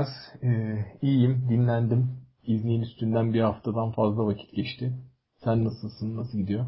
[0.00, 0.42] Ilgaz.
[0.42, 2.10] Ee, iyiyim, dinlendim.
[2.46, 4.92] İznin üstünden bir haftadan fazla vakit geçti.
[5.44, 6.66] Sen nasılsın, nasıl gidiyor?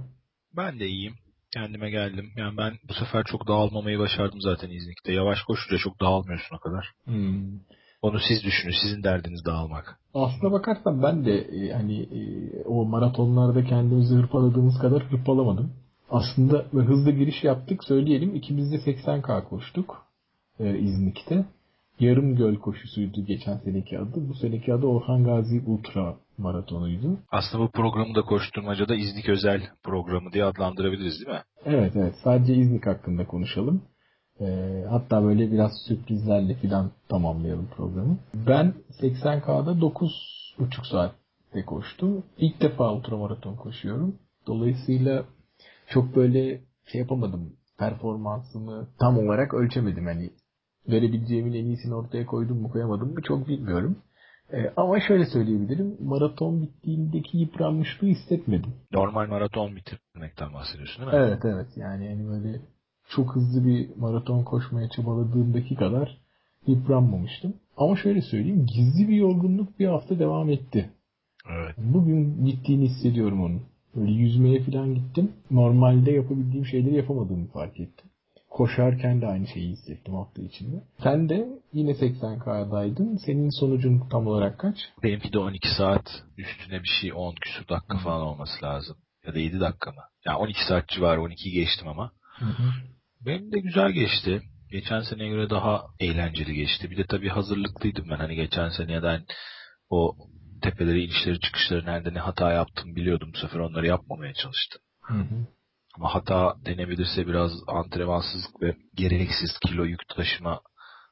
[0.56, 1.14] Ben de iyiyim.
[1.52, 2.30] Kendime geldim.
[2.36, 5.12] Yani ben bu sefer çok dağılmamayı başardım zaten İznik'te.
[5.12, 6.92] Yavaş koşunca çok dağılmıyorsun o kadar.
[7.04, 7.58] Hmm.
[8.02, 8.74] Onu siz düşünün.
[8.82, 9.98] Sizin derdiniz dağılmak.
[10.14, 12.20] Aslına bakarsan ben de e, hani e,
[12.64, 15.72] o maratonlarda kendimizi hırpaladığımız kadar hırpalamadım.
[16.10, 17.84] Aslında hızlı giriş yaptık.
[17.84, 20.06] Söyleyelim ikimiz de 80K koştuk
[20.58, 21.44] e, İznik'te.
[22.02, 24.28] Yarım göl koşusuydu geçen seneki adı.
[24.28, 27.18] Bu seneki adı Orhan Gazi Ultra Maratonuydu.
[27.30, 31.42] Aslında bu programı da koşturmacada İznik özel programı diye adlandırabiliriz değil mi?
[31.64, 33.82] Evet evet sadece İznik hakkında konuşalım.
[34.40, 38.18] Ee, hatta böyle biraz sürprizlerle falan tamamlayalım programı.
[38.34, 42.24] Ben 80K'da 9,5 saatte koştum.
[42.38, 44.14] İlk defa ultramaraton koşuyorum.
[44.46, 45.24] Dolayısıyla
[45.88, 46.60] çok böyle
[46.92, 47.52] şey yapamadım.
[47.78, 50.06] Performansımı tam olarak ölçemedim.
[50.06, 50.30] Hani
[50.88, 53.96] verebileceğimin en iyisini ortaya koydum mu koyamadım mı çok bilmiyorum.
[54.52, 55.96] Ee, ama şöyle söyleyebilirim.
[56.00, 58.74] Maraton bittiğindeki yıpranmışlığı hissetmedim.
[58.92, 61.26] Normal maraton bitirmekten bahsediyorsun değil mi?
[61.26, 62.60] Evet evet yani hani böyle
[63.08, 66.18] çok hızlı bir maraton koşmaya çabaladığımdaki kadar
[66.66, 67.54] yıpranmamıştım.
[67.76, 70.90] Ama şöyle söyleyeyim gizli bir yorgunluk bir hafta devam etti.
[71.50, 71.74] Evet.
[71.78, 73.62] Bugün gittiğini hissediyorum onun.
[73.96, 75.32] Böyle yüzmeye falan gittim.
[75.50, 78.10] Normalde yapabildiğim şeyleri yapamadığımı fark ettim.
[78.52, 80.76] Koşarken de aynı şeyi hissettim hafta içinde.
[81.02, 83.16] Sen de yine 80K'daydın.
[83.26, 84.76] Senin sonucun tam olarak kaç?
[85.02, 88.96] Benimki de 12 saat üstüne bir şey 10 küsur dakika falan olması lazım.
[89.26, 90.02] Ya da 7 dakika mı?
[90.26, 92.12] Yani 12 saat civarı 12'yi geçtim ama.
[92.38, 92.72] Hı hı.
[93.26, 94.42] Benim de güzel geçti.
[94.70, 96.90] Geçen seneye göre daha eğlenceli geçti.
[96.90, 98.16] Bir de tabii hazırlıklıydım ben.
[98.16, 99.24] Hani geçen seneden
[99.90, 100.16] o
[100.62, 103.30] tepeleri, inişleri, çıkışları nerede ne hata yaptım biliyordum.
[103.34, 104.80] Bu sefer onları yapmamaya çalıştım.
[105.02, 105.46] Hı hı.
[105.94, 110.60] Ama hata denebilirse biraz antrenmansızlık ve gereksiz kilo yük taşıma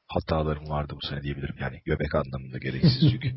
[0.07, 1.55] hatalarım vardı bu sene diyebilirim.
[1.59, 3.25] Yani göbek anlamında gereksiz yük.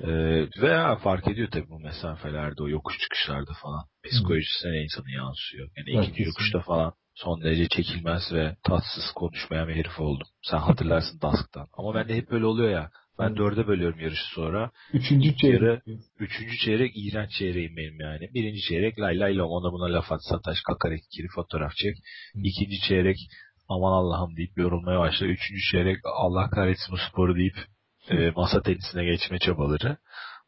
[0.00, 3.84] ee, veya fark ediyor tabii bu mesafelerde, o yokuş çıkışlarda falan.
[4.04, 5.68] Psikolojisine insanı yansıyor.
[5.76, 10.26] Yani Evet, ikinci yokuşta falan son derece çekilmez ve tatsız konuşmayan bir herif oldum.
[10.42, 11.68] Sen hatırlarsın Dusk'tan.
[11.72, 12.90] Ama bende hep böyle oluyor ya.
[13.22, 14.70] Ben dörde bölüyorum yarışı sonra.
[14.92, 15.60] Üçüncü İlk çeyrek.
[15.62, 15.82] yarı-
[16.18, 18.28] Üçüncü çeyrek iğrenç çeyreğim benim yani.
[18.34, 21.96] Birinci çeyrek lay lay lom ona buna laf at sataş kakar ikili fotoğraf çek.
[22.34, 23.16] İkinci çeyrek
[23.68, 25.26] aman Allah'ım deyip yorulmaya başla.
[25.26, 27.56] Üçüncü çeyrek Allah kahretsin bu sporu deyip
[28.10, 29.96] e, masa tenisine geçme çabaları.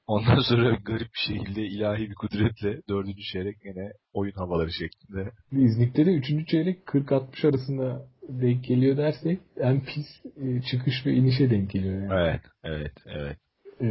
[0.07, 5.31] Ondan sonra garip bir şekilde ilahi bir kudretle dördüncü çeyrek yine oyun havaları şeklinde.
[5.53, 6.49] İznik'te de 3.
[6.49, 12.03] çeyrek 40-60 arasında denk geliyor dersek en pis e, çıkış ve inişe denk geliyor.
[12.03, 12.13] Yani.
[12.13, 13.37] Evet, evet, evet.
[13.81, 13.87] E,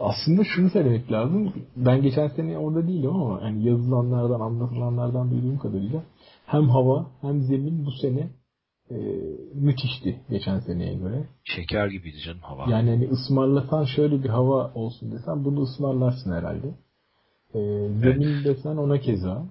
[0.00, 1.52] aslında şunu söylemek lazım.
[1.76, 6.02] Ben geçen sene orada değilim ama yani yazılanlardan, anlatılanlardan duyduğum kadarıyla
[6.46, 8.30] hem hava hem zemin bu sene
[8.90, 8.96] e,
[9.54, 11.28] müthişti geçen seneye göre.
[11.44, 12.70] Şeker gibiydi canım hava.
[12.70, 16.66] Yani hani ısmarlasan şöyle bir hava olsun desen bunu ısmarlarsın herhalde.
[17.54, 19.46] E, zemin desen ona keza.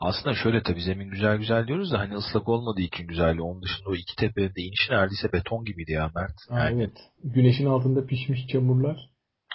[0.00, 3.42] Aslında şöyle tabii zemin güzel güzel diyoruz da hani ıslak olmadığı için güzeldi.
[3.42, 6.50] Onun dışında o iki tepede inişi neredeyse beton gibiydi ya Mert.
[6.50, 6.92] Ha, Yani, evet.
[7.24, 9.10] Güneşin altında pişmiş çamurlar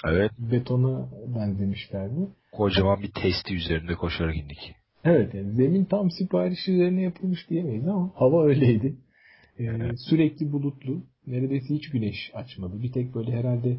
[0.06, 0.32] evet.
[0.38, 2.28] betona benzemişlerdi.
[2.52, 4.76] Kocaman bir testi üzerinde koşarak indik.
[5.04, 8.96] Evet yani zemin tam sipariş üzerine yapılmış diyemeyiz ama hava öyleydi.
[9.60, 10.00] Ee, Evet.
[10.10, 11.04] Sürekli bulutlu.
[11.28, 12.82] Neredeyse hiç güneş açmadı.
[12.82, 13.78] Bir tek böyle herhalde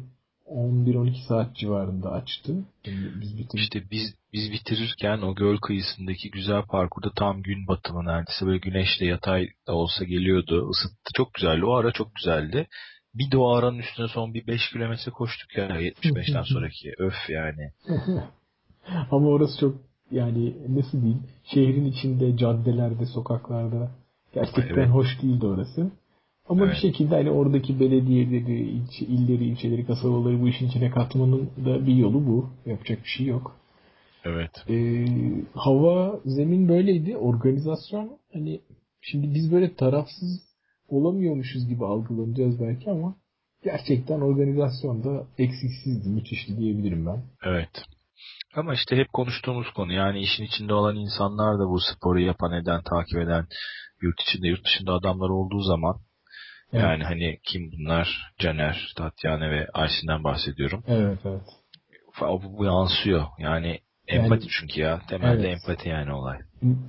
[0.53, 2.53] 11-12 saat civarında açtı.
[2.85, 3.63] Yani biz bitirdik.
[3.63, 9.05] İşte biz biz bitirirken o göl kıyısındaki güzel parkurda tam gün batımı neredeyse böyle güneşle
[9.05, 10.69] yatay da olsa geliyordu.
[10.71, 11.11] Isıttı.
[11.15, 11.65] Çok güzeldi.
[11.65, 12.67] O ara çok güzeldi.
[13.13, 16.93] Bir de o aranın üstüne son bir 5 kilometre koştuk ya 75'ten sonraki.
[16.97, 17.71] Öf yani.
[19.11, 19.75] ama orası çok
[20.11, 23.91] yani nasıl diyeyim şehrin içinde caddelerde sokaklarda
[24.33, 24.89] gerçekten Evet.
[24.89, 25.91] hoş değildi orası.
[26.49, 26.75] Ama Evet.
[26.75, 31.95] bir şekilde hani oradaki belediyeleri, ilçe, illeri, ilçeleri, kasabaları bu işin içine katmanın da bir
[31.95, 32.49] yolu bu.
[32.65, 33.55] Yapacak bir şey yok.
[34.25, 34.51] Evet.
[34.69, 35.05] Ee,
[35.55, 37.17] hava, zemin böyleydi.
[37.17, 38.61] Organizasyon hani
[39.01, 40.41] şimdi biz böyle tarafsız
[40.87, 43.15] olamıyormuşuz gibi algılanacağız belki ama
[43.63, 47.23] gerçekten organizasyon da eksiksizdi, müthişti diyebilirim ben.
[47.45, 47.83] Evet.
[48.55, 52.81] Ama işte hep konuştuğumuz konu yani işin içinde olan insanlar da bu sporu yapan eden,
[52.83, 53.45] takip eden
[54.01, 55.95] yurt içinde yurt dışında adamlar olduğu zaman
[56.73, 56.83] evet.
[56.83, 58.33] yani hani kim bunlar?
[58.39, 60.83] Caner, Tatyana ve Aysin'den bahsediyorum.
[60.87, 61.41] Evet evet.
[62.21, 63.23] Bu, bu yansıyor.
[63.39, 65.01] Yani Empati yani, çünkü ya.
[65.09, 65.59] Temelde evet.
[65.59, 66.37] empati yani olay.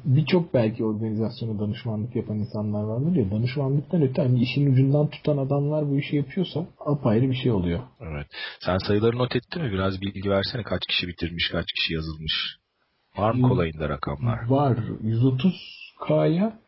[0.04, 3.30] Birçok belki organizasyona danışmanlık yapan insanlar vardır ya.
[3.30, 7.80] Danışmanlıktan öte hani işin ucundan tutan adamlar bu işi yapıyorsa apayrı bir şey oluyor.
[8.00, 8.26] Evet.
[8.60, 9.72] Sen sayıları not ettin mi?
[9.72, 10.62] Biraz bilgi versene.
[10.62, 12.56] Kaç kişi bitirmiş, kaç kişi yazılmış?
[13.16, 14.48] Var mı kolayında rakamlar?
[14.48, 14.76] Var.
[15.02, 16.58] 130K'ya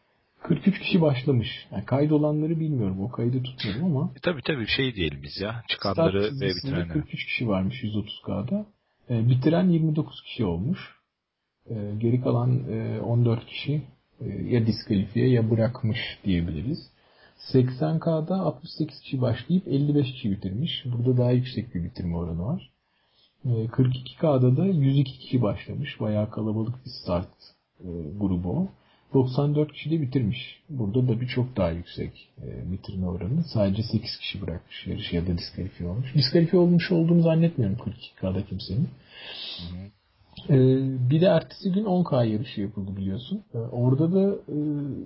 [0.43, 1.49] 43 kişi başlamış.
[1.73, 3.01] Yani kaydolanları bilmiyorum.
[3.01, 4.13] O kaydı tutmadım ama.
[4.17, 5.63] E, tabii tabii şey diyelim biz ya.
[5.69, 6.89] Çıkanları ve bitirenleri.
[6.89, 8.67] 43 kişi varmış 130K'da.
[9.11, 10.79] E, bitiren 29 kişi olmuş.
[11.71, 13.83] E, geri kalan e, 14 kişi
[14.21, 16.79] e, ya diskalifiye ya bırakmış diyebiliriz.
[17.53, 20.85] 80K'da 68 kişi başlayıp 55 kişi bitirmiş.
[20.85, 22.73] Burada daha yüksek bir bitirme oranı var.
[23.47, 26.01] 42K'da e, da 102 kişi başlamış.
[26.01, 27.29] Bayağı kalabalık bir start
[27.81, 27.89] e,
[28.21, 28.69] grubu o.
[29.15, 30.61] 94 kişi de bitirmiş.
[30.71, 33.45] Burada da bir çok daha yüksek e, bitirme oranı.
[33.45, 36.15] Sadece 8 kişi bırakmış yarışı ya da diskalifiye olmuş.
[36.15, 38.89] Diskalifiye olmuş olduğunu zannetmiyorum 42K'da kimsenin.
[40.51, 40.79] Ee,
[41.11, 43.43] bir de ertesi gün 10K yarışı yapıldı biliyorsun.
[43.55, 44.37] Ee, orada da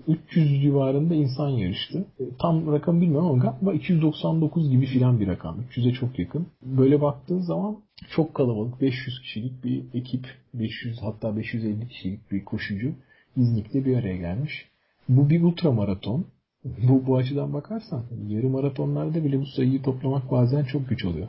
[0.09, 2.05] e, 300 civarında insan yarıştı.
[2.21, 5.57] E, tam rakam bilmiyorum ama galiba 299 gibi filan bir rakam.
[5.71, 6.47] 300'e çok yakın.
[6.63, 7.77] Böyle baktığın zaman
[8.11, 12.95] çok kalabalık 500 kişilik bir ekip, 500 hatta 550 kişilik bir koşucu
[13.37, 14.67] İznik'te bir araya gelmiş.
[15.09, 16.27] Bu bir ultra maraton.
[16.65, 21.29] Bu, bu açıdan bakarsan yarı maratonlarda bile bu sayıyı toplamak bazen çok güç oluyor.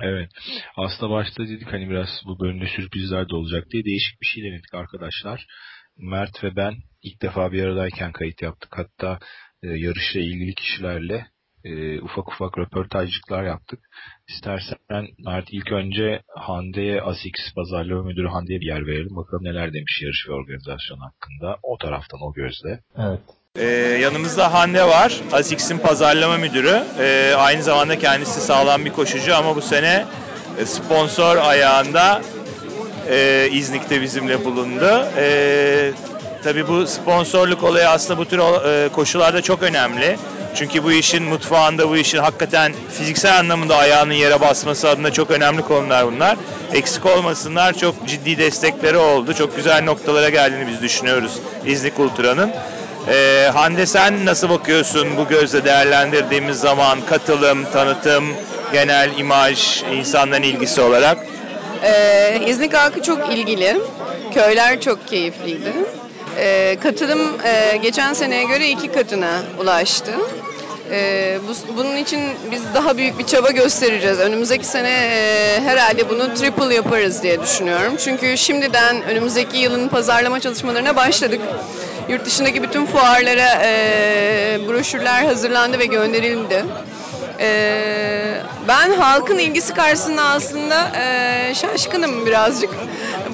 [0.00, 0.30] Evet.
[0.76, 4.74] Aslında başta dedik hani biraz bu bölümde sürprizler de olacak diye değişik bir şey denedik
[4.74, 5.46] arkadaşlar.
[5.96, 8.70] Mert ve ben ilk defa bir aradayken kayıt yaptık.
[8.78, 9.18] Hatta
[9.62, 11.26] e, yarışla ilgili kişilerle
[11.68, 13.80] e, ufak ufak röportajcıklar yaptık.
[14.28, 19.16] İstersen Mert ilk önce Hande'ye ASIX pazarlama müdürü Hande'ye bir yer verelim.
[19.16, 21.56] Bakalım neler demiş yarış ve organizasyon hakkında.
[21.62, 22.80] O taraftan o gözle.
[22.98, 23.20] Evet.
[23.56, 23.64] Ee,
[24.02, 25.20] yanımızda Hande var.
[25.32, 26.82] ASICS'in pazarlama müdürü.
[26.98, 30.04] Ee, aynı zamanda kendisi sağlam bir koşucu ama bu sene
[30.58, 32.22] e, sponsor ayağında
[33.10, 35.04] e, İznik'te bizimle bulundu.
[35.16, 35.92] E,
[36.44, 40.16] tabii bu sponsorluk olayı aslında bu tür e, koşularda çok önemli.
[40.54, 45.62] Çünkü bu işin mutfağında bu işin hakikaten fiziksel anlamda ayağının yere basması adına çok önemli
[45.62, 46.36] konular bunlar.
[46.72, 49.34] Eksik olmasınlar çok ciddi destekleri oldu.
[49.34, 51.32] Çok güzel noktalara geldiğini biz düşünüyoruz
[51.66, 52.50] İznik Ultra'nın.
[53.08, 58.24] Ee, Hande sen nasıl bakıyorsun bu gözle değerlendirdiğimiz zaman katılım, tanıtım,
[58.72, 61.18] genel imaj, insanların ilgisi olarak?
[61.82, 63.76] Ee, İznik halkı çok ilgili.
[64.34, 65.72] Köyler çok keyifliydi.
[66.40, 70.12] Ee, katılım e, geçen seneye göre iki katına ulaştı.
[70.90, 72.20] Ee, bu, bunun için
[72.50, 74.18] biz daha büyük bir çaba göstereceğiz.
[74.18, 77.94] Önümüzdeki sene e, herhalde bunu triple yaparız diye düşünüyorum.
[77.98, 81.40] Çünkü şimdiden önümüzdeki yılın pazarlama çalışmalarına başladık.
[82.08, 86.64] Yurt dışındaki bütün fuarlara e, broşürler hazırlandı ve gönderildi.
[87.40, 92.70] E, ben halkın ilgisi karşısında aslında e, şaşkınım birazcık.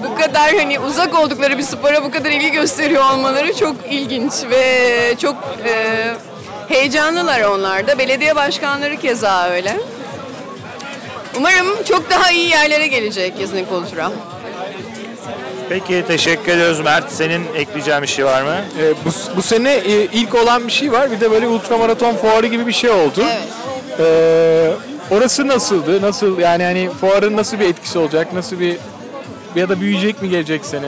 [0.04, 5.14] Bu kadar hani uzak oldukları bir spora bu kadar ilgi gösteriyor olmaları çok ilginç ve
[5.18, 5.36] çok
[5.66, 6.04] e,
[6.68, 7.98] heyecanlılar onlar da.
[7.98, 9.76] Belediye başkanları keza öyle.
[11.36, 14.12] Umarım çok daha iyi yerlere gelecek İznik Ultra.
[15.68, 17.12] Peki teşekkür ediyoruz Mert.
[17.12, 18.56] Senin ekleyeceğin bir şey var mı?
[18.80, 21.10] Ee, bu, bu sene e, ilk olan bir şey var.
[21.10, 23.24] Bir de böyle ultramaraton fuarı gibi bir şey oldu.
[23.24, 23.48] Evet.
[23.98, 24.70] Ee,
[25.10, 26.02] orası nasıldı?
[26.02, 28.32] Nasıl yani hani fuarın nasıl bir etkisi olacak?
[28.32, 28.76] Nasıl bir
[29.56, 30.86] ya da büyüyecek mi gelecek sene?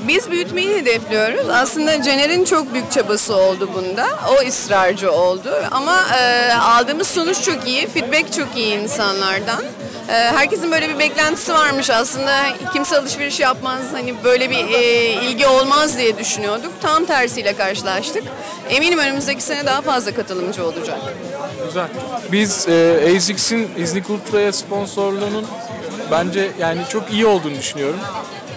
[0.00, 1.48] Biz büyütmeyi hedefliyoruz.
[1.50, 4.06] Aslında Cener'in çok büyük çabası oldu bunda.
[4.30, 5.50] O ısrarcı oldu.
[5.70, 7.86] Ama e, aldığımız sonuç çok iyi.
[7.86, 9.64] Feedback çok iyi insanlardan.
[10.08, 12.42] E, herkesin böyle bir beklentisi varmış aslında.
[12.72, 13.80] Kimse alışveriş yapmaz.
[13.92, 16.72] Hani böyle bir e, ilgi olmaz diye düşünüyorduk.
[16.82, 18.22] Tam tersiyle karşılaştık.
[18.70, 20.98] Eminim önümüzdeki sene daha fazla katılımcı olacak.
[21.66, 21.88] Güzel.
[22.32, 25.46] Biz e, ASICS'in İznik Ultra'ya sponsorluğunun
[26.10, 28.00] bence yani çok iyi olduğunu düşünüyorum.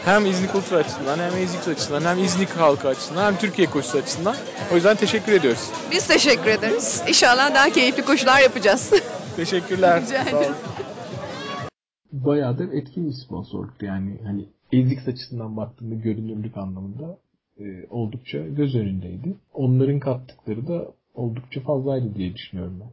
[0.06, 4.36] Hem İznik Ultra açısından hem İznik açısından hem İznik halkı açısından hem Türkiye koşusu açısından.
[4.72, 5.72] O yüzden teşekkür ediyoruz.
[5.92, 7.04] Biz teşekkür ederiz.
[7.08, 8.94] İnşallah daha keyifli koşular yapacağız.
[9.36, 10.02] Teşekkürler.
[10.02, 10.54] Rica ederim.
[12.12, 17.18] Bayağıdır etkin bir sponsorluk yani hani ASICS açısından baktığında görünürlük anlamında
[17.60, 19.38] e, oldukça göz önündeydi.
[19.54, 22.92] Onların kattıkları da oldukça fazlaydı diye düşünüyorum ben.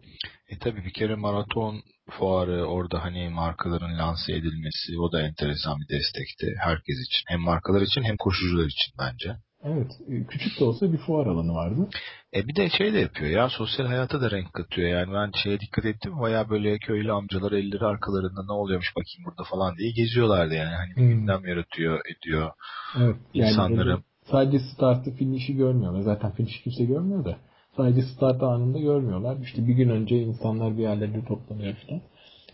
[0.57, 5.89] E tabi bir kere maraton fuarı orada hani markaların lanse edilmesi o da enteresan bir
[5.99, 7.25] destekti herkes için.
[7.29, 9.37] Hem markalar için hem koşucular için bence.
[9.65, 9.93] Evet.
[10.29, 11.89] Küçük de olsa bir fuar alanı vardı.
[12.37, 15.61] E bir de şey de yapıyor ya sosyal hayata da renk katıyor yani ben şeye
[15.61, 20.55] dikkat ettim baya böyle köylü amcalar elleri arkalarında ne oluyormuş bakayım burada falan diye geziyorlardı
[20.55, 21.09] yani hani bir Hmm.
[21.09, 22.51] gündem yaratıyor ediyor
[22.99, 23.17] Evet.
[23.35, 23.97] Yani İnsanları- böyle
[24.31, 26.01] sadece startı finish'i görmüyorlar.
[26.01, 27.37] Zaten finish'i kimse görmüyor da.
[27.77, 29.37] Sadece start anında görmüyorlar.
[29.43, 32.03] İşte bir gün önce insanlar bir yerlerde toplanıyor falan.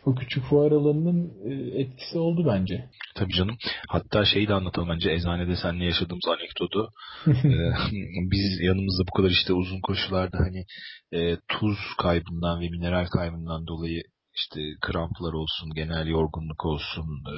[0.06, 2.84] O küçük fuar alanının e, etkisi oldu bence.
[3.14, 3.56] tabii canım
[3.88, 6.88] hatta şeyi de anlatalım bence eczanede seninle yaşadığımız anekdotu
[7.26, 7.32] Ee,
[8.30, 10.64] biz yanımızda bu kadar işte uzun koşularda hani
[11.12, 14.02] e, tuz kaybından ve mineral kaybından dolayı
[14.36, 17.36] işte kramplar olsun, genel yorgunluk olsun, e,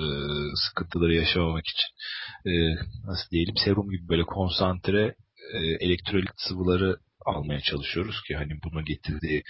[0.69, 1.91] sıkıntıları yaşamamak için
[2.51, 2.53] e,
[3.07, 5.15] nasıl diyelim serum gibi böyle konsantre
[5.55, 9.43] e, elektrolit sıvıları almaya çalışıyoruz ki hani bunu getirdiği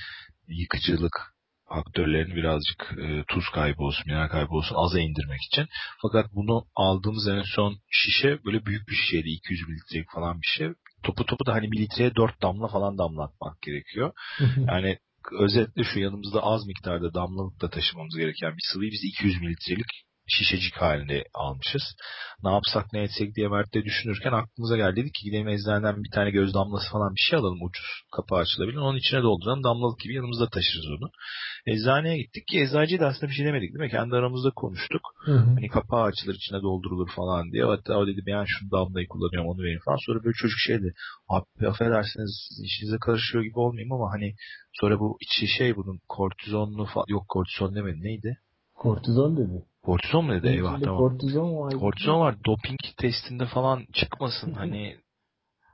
[0.49, 1.35] yıkıcılık
[1.69, 5.66] faktörlerini birazcık e, tuz kaybı olsun, mineral kaybı olsun aza indirmek için.
[6.02, 9.28] Fakat bunu aldığımız en son şişe böyle büyük bir şişeydi.
[9.28, 10.69] 200 mililitrelik falan bir şey.
[11.02, 14.12] Topu topu da hani bir litreye 4 damla falan damlatmak gerekiyor.
[14.69, 14.99] Yani
[15.40, 21.25] özetle şu yanımızda az miktarda damlalıkla taşımamız gereken bir sıvıyı biz 200 mililitrelik şişecik halinde
[21.35, 21.83] almışız.
[22.43, 24.97] Ne yapsak ne etsek diye Mert'le düşünürken aklımıza geldi.
[24.97, 28.76] Dedik ki gidelim eczaneden bir tane göz damlası falan bir şey alalım ucuz kapağı açılabilir.
[28.76, 31.11] Onun içine dolduralım damlalık gibi yanımızda taşırız onu.
[31.66, 33.90] Eczaneye gittik ki eczacıya da aslında bir şey demedik değil mi?
[33.90, 35.02] Kendi aramızda konuştuk.
[35.25, 35.47] Hı hı.
[35.54, 37.64] Hani kapağı açılır içine doldurulur falan diye.
[37.64, 39.99] Hatta o dedi ben şu damlayı kullanıyorum onu verin falan.
[40.07, 40.95] Sonra böyle çocuk şey dedi.
[41.28, 44.35] Abi affedersiniz işinize karışıyor gibi olmayayım ama hani
[44.73, 48.38] sonra bu içi şey bunun kortizonlu falan yok kortizon demedi neydi?
[48.75, 49.64] Kortizon dedi.
[49.84, 50.48] Kortizon mu dedi?
[50.48, 50.98] Eyvah tamam.
[50.98, 51.72] Kortizon var.
[51.72, 52.34] Kortizon var.
[52.46, 54.96] Doping testinde falan çıkmasın hani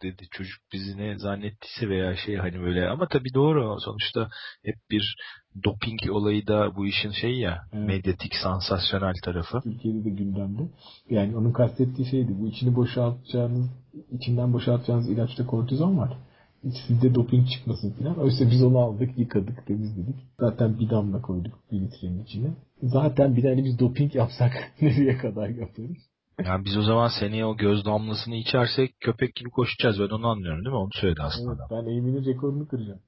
[0.02, 4.28] dedi çocuk bizi ne zannettiyse veya şey hani böyle ama tabii doğru sonuçta
[4.64, 5.16] hep bir
[5.64, 7.86] doping olayı da bu işin şeyi ya Evet.
[7.86, 9.60] medyatik sansasyonel tarafı.
[9.60, 10.62] Türkiye'de de gündemde.
[11.10, 12.32] Yani onun kastettiği şeydi.
[12.38, 13.66] Bu içini boşaltacağınız,
[14.10, 16.18] içinden boşaltacağınız ilaçta kortizon var.
[16.62, 18.18] Sizde doping çıkmasın falan.
[18.18, 20.16] Oysa biz onu aldık, yıkadık, temizledik.
[20.40, 22.54] Zaten bir damla koyduk bir litrenin içine.
[22.82, 25.96] Zaten bir hani biz doping yapsak nereye kadar yaparız?
[26.44, 29.98] Yani biz o zaman seneye o göz damlasını içersek köpek gibi koşacağız.
[30.00, 30.76] Ben onu anlıyorum değil mi?
[30.80, 31.66] Onu söyledi Evet, aslında.
[31.70, 33.00] ben Amy'nin rekorunu kıracağım.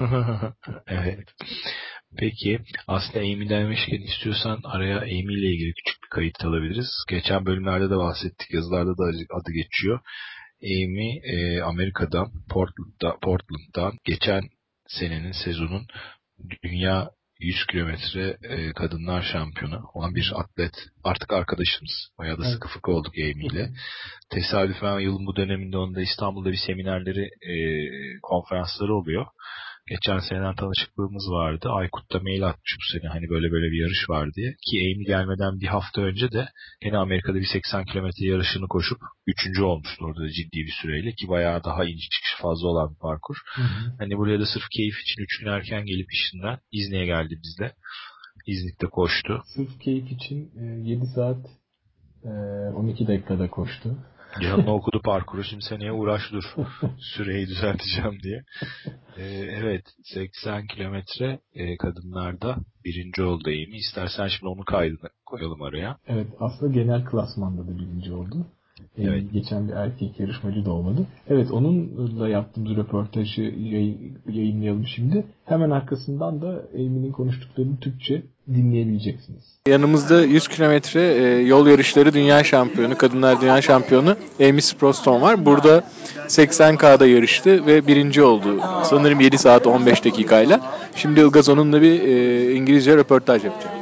[0.86, 1.28] evet.
[2.18, 6.88] Peki aslında Amy demişken istiyorsan araya Amy ile ilgili küçük bir kayıt alabiliriz.
[7.08, 8.54] Geçen bölümlerde de bahsettik.
[8.54, 9.04] Yazılarda da
[9.40, 10.00] adı geçiyor.
[10.62, 14.42] Amy e, Amerika'dan Portland'da, Portland'dan geçen
[14.88, 15.86] senenin sezonun
[16.64, 17.10] dünya
[17.40, 20.72] 100 kilometre e, kadınlar şampiyonu olan bir atlet.
[21.04, 22.10] Artık arkadaşımız.
[22.18, 22.54] Bayağı da Evet.
[22.54, 23.70] sıkı fıkı olduk Amy ile.
[24.30, 27.54] Tesadüfen yılın bu döneminde onda İstanbul'da bir seminerleri, e,
[28.22, 29.26] konferansları oluyor.
[29.90, 31.68] Geçen seneden tanışıklığımız vardı.
[31.70, 34.50] Aykut da mail atmış bu sene hani böyle böyle bir yarış var diye.
[34.66, 36.48] Ki Amy gelmeden bir hafta önce de
[36.82, 41.28] gene Amerika'da bir 80 kilometre yarışını koşup üçüncü olmuştu orada da ciddi bir süreyle ki
[41.28, 43.36] bayağı daha ince çıkış fazla olan bir parkur.
[43.98, 47.72] Hani buraya da sırf keyif için 3 gün erken gelip işinden İzni'ye geldi bizle.
[48.46, 49.42] İznik'te koştu.
[49.56, 51.46] Sırf keyif için e, 7 saat
[52.24, 52.28] e,
[52.74, 53.98] 12 dakikada koştu.
[54.42, 55.44] Canlı okudu parkuru.
[55.44, 56.44] Şimdi seneye uğraş dur.
[56.98, 58.42] Süreyi düzelteceğim diye.
[59.16, 59.24] Ee,
[59.60, 63.76] evet 80 kilometre e, kadınlarda birinci oldu Amy.
[63.76, 65.96] İstersen şimdi onun kaydını koyalım araya.
[66.06, 68.46] Evet aslında genel klasmanda da birinci oldu.
[68.98, 69.24] Ee, Evet.
[69.32, 71.06] Geçen bir erkek yarışmacı da olmadı.
[71.30, 73.96] Evet onunla yaptığımız röportajı yay-
[74.32, 75.24] yayınlayalım şimdi.
[75.44, 78.22] Hemen arkasından da Amy'nin konuştuklarını Türkçe
[78.54, 79.56] dinleyebileceksiniz.
[79.68, 85.46] Yanımızda 100 kilometre e, yol yarışları dünya şampiyonu, kadınlar dünya şampiyonu Amy Sproston var.
[85.46, 85.84] Burada
[86.28, 88.60] 80K'da yarıştı ve birinci oldu.
[88.82, 90.60] Sanırım 7 saat 15 dakikayla.
[90.96, 93.72] Şimdi Ilgaz onunla bir e, İngilizce röportaj yapacak.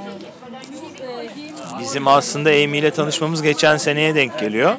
[1.95, 4.73] Bizim aslında Amy ile tanışmamız geçen seneye denk geliyor.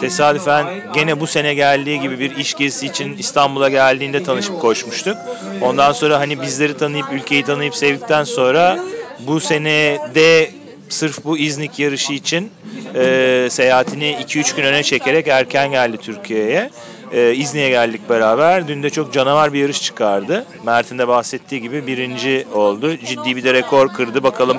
[0.00, 5.16] Tesadüfen gene bu sene geldiği gibi bir iş gezisi için İstanbul'a geldiğinde tanışıp koşmuştuk.
[5.60, 8.78] Ondan sonra hani bizleri tanıyıp ülkeyi tanıyıp sevdikten sonra
[9.26, 10.50] bu sene de
[10.88, 12.50] sırf bu İznik yarışı için
[12.94, 16.70] e, seyahatini 2-3 gün öne çekerek erken geldi Türkiye'ye.
[17.12, 18.68] E, İznik'e geldik beraber.
[18.68, 20.44] Dün de çok canavar bir yarış çıkardı.
[20.64, 22.96] Mert'in de bahsettiği gibi birinci oldu.
[22.96, 24.22] Ciddi bir de rekor kırdı.
[24.22, 24.58] Bakalım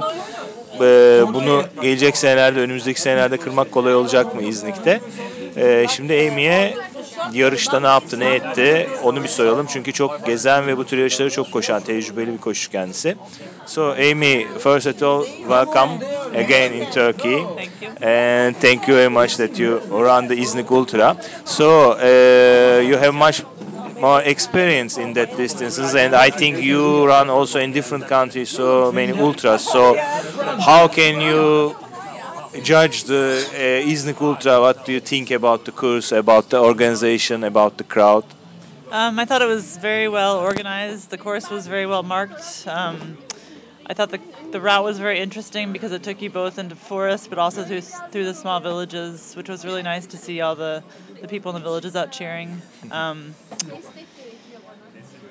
[0.82, 5.00] e, bunu gelecek senelerde, önümüzdeki senelerde kırmak kolay olacak mı İznik'te?
[5.58, 6.74] E, şimdi Amy'ye
[7.34, 9.68] yarışta ne yaptı, ne etti onu bir soralım.
[9.70, 13.15] Çünkü çok gezen ve bu tür yarışları çok koşan, tecrübeli bir koşu kendisi.
[13.65, 15.92] So Amy, first of all, welcome
[16.38, 17.44] again in Turkey.
[18.01, 21.15] And thank you very much that you run the İznik Ultra.
[21.46, 23.42] So uh, you have much
[24.05, 28.91] more experience in that distances and I think you run also in different countries so
[28.91, 29.95] many ultras so
[30.69, 31.75] how can you
[32.62, 37.43] judge the uh, Iznik Ultra, what do you think about the course, about the organization,
[37.43, 38.25] about the crowd?
[38.91, 41.10] Um, I thought it was very well organized.
[41.10, 42.67] The course was very well marked.
[42.67, 43.17] Um,
[43.86, 44.19] I thought the
[44.51, 47.81] the route was very interesting because it took you both into forest, but also through
[47.81, 50.83] through the small villages, which was really nice to see all the
[51.24, 52.62] the people in the villages out cheering.
[52.92, 53.34] Um,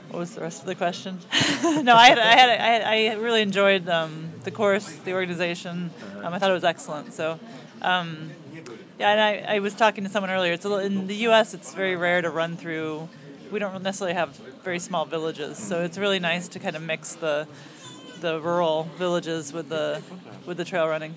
[0.09, 1.19] what was the rest of the question?
[1.63, 5.91] no, I had, I had, I, had, I really enjoyed um, the course, the organization.
[6.23, 7.13] Um, I thought it was excellent.
[7.13, 7.39] So,
[7.83, 8.31] um,
[8.99, 10.55] yeah, and I, I was talking to someone earlier.
[10.55, 11.53] It's little, in the U.S.
[11.53, 13.07] It's very rare to run through.
[13.51, 14.31] We don't necessarily have
[14.65, 17.47] very small villages, so it's really nice to kind of mix the
[18.23, 20.01] the rural villages with the
[20.47, 21.15] with the trail running.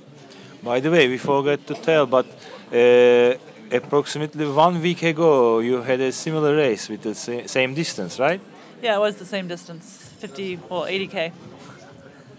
[0.62, 2.25] By the way, we forgot to tell, but
[2.74, 3.38] uh,
[3.72, 7.15] approximately one week ago you had a similar race with the
[7.48, 8.41] same distance, right?
[8.81, 9.86] Yeah, it was the same distance,
[10.19, 11.31] 50, well, 80k.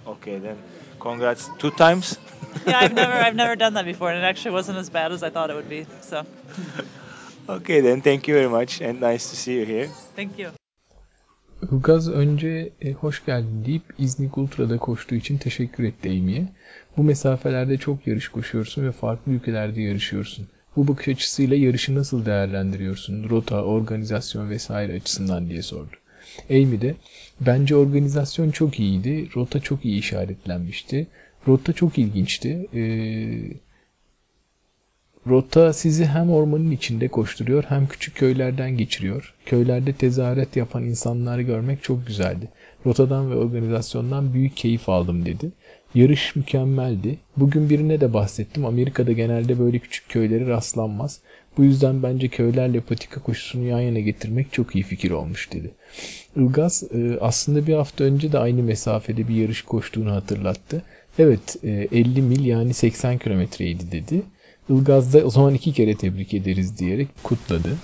[0.07, 0.57] Okay, then
[1.01, 2.19] congrats two times.
[2.67, 5.23] yeah, I've never I've never done that before, and it actually wasn't as bad as
[5.23, 5.87] I thought it would be.
[6.03, 6.25] So.
[7.49, 9.89] okay, then thank you very much, and nice to see you here.
[10.15, 10.51] Thank you.
[11.73, 16.47] Ilgaz önce e, hoş geldin deyip İznik Ultra'da koştuğu için teşekkür etti Amy'ye.
[16.97, 20.49] Bu mesafelerde çok yarış koşuyorsun ve farklı ülkelerde yarışıyorsun.
[20.77, 23.29] Bu bakış açısıyla yarışı nasıl değerlendiriyorsun?
[23.31, 25.97] Rota, organizasyon vesaire açısından diye sordu.
[26.51, 26.95] Amy de
[27.41, 29.29] bence organizasyon çok iyiydi.
[29.37, 31.07] Rota çok iyi işaretlenmişti.
[31.49, 32.69] Rota çok ilginçti.
[32.75, 33.57] Ee,
[35.27, 39.35] Rota sizi hem ormanın içinde koşturuyor hem küçük köylerden geçiriyor.
[39.47, 42.49] Köylerde tezahürat yapan insanları görmek çok güzeldi.
[42.87, 45.53] Rotadan ve organizasyondan büyük keyif aldım dedi.
[45.97, 47.19] Yarış mükemmeldi.
[47.37, 48.67] Bugün birine de bahsettim.
[48.67, 51.21] Amerika'da genelde böyle küçük köyleri rastlanmaz.
[51.57, 55.71] Bu yüzden bence köylerle patika koşusunu yan yana getirmek çok iyi fikir olmuş dedi.
[56.37, 60.83] Ilgaz e, aslında bir hafta önce de aynı mesafede bir yarış koştuğunu hatırlattı.
[61.19, 64.23] Evet 50 e, mil yani 80 kilometreydi dedi.
[64.69, 67.77] Ilgaz da o zaman iki kere tebrik ederiz diyerek kutladı.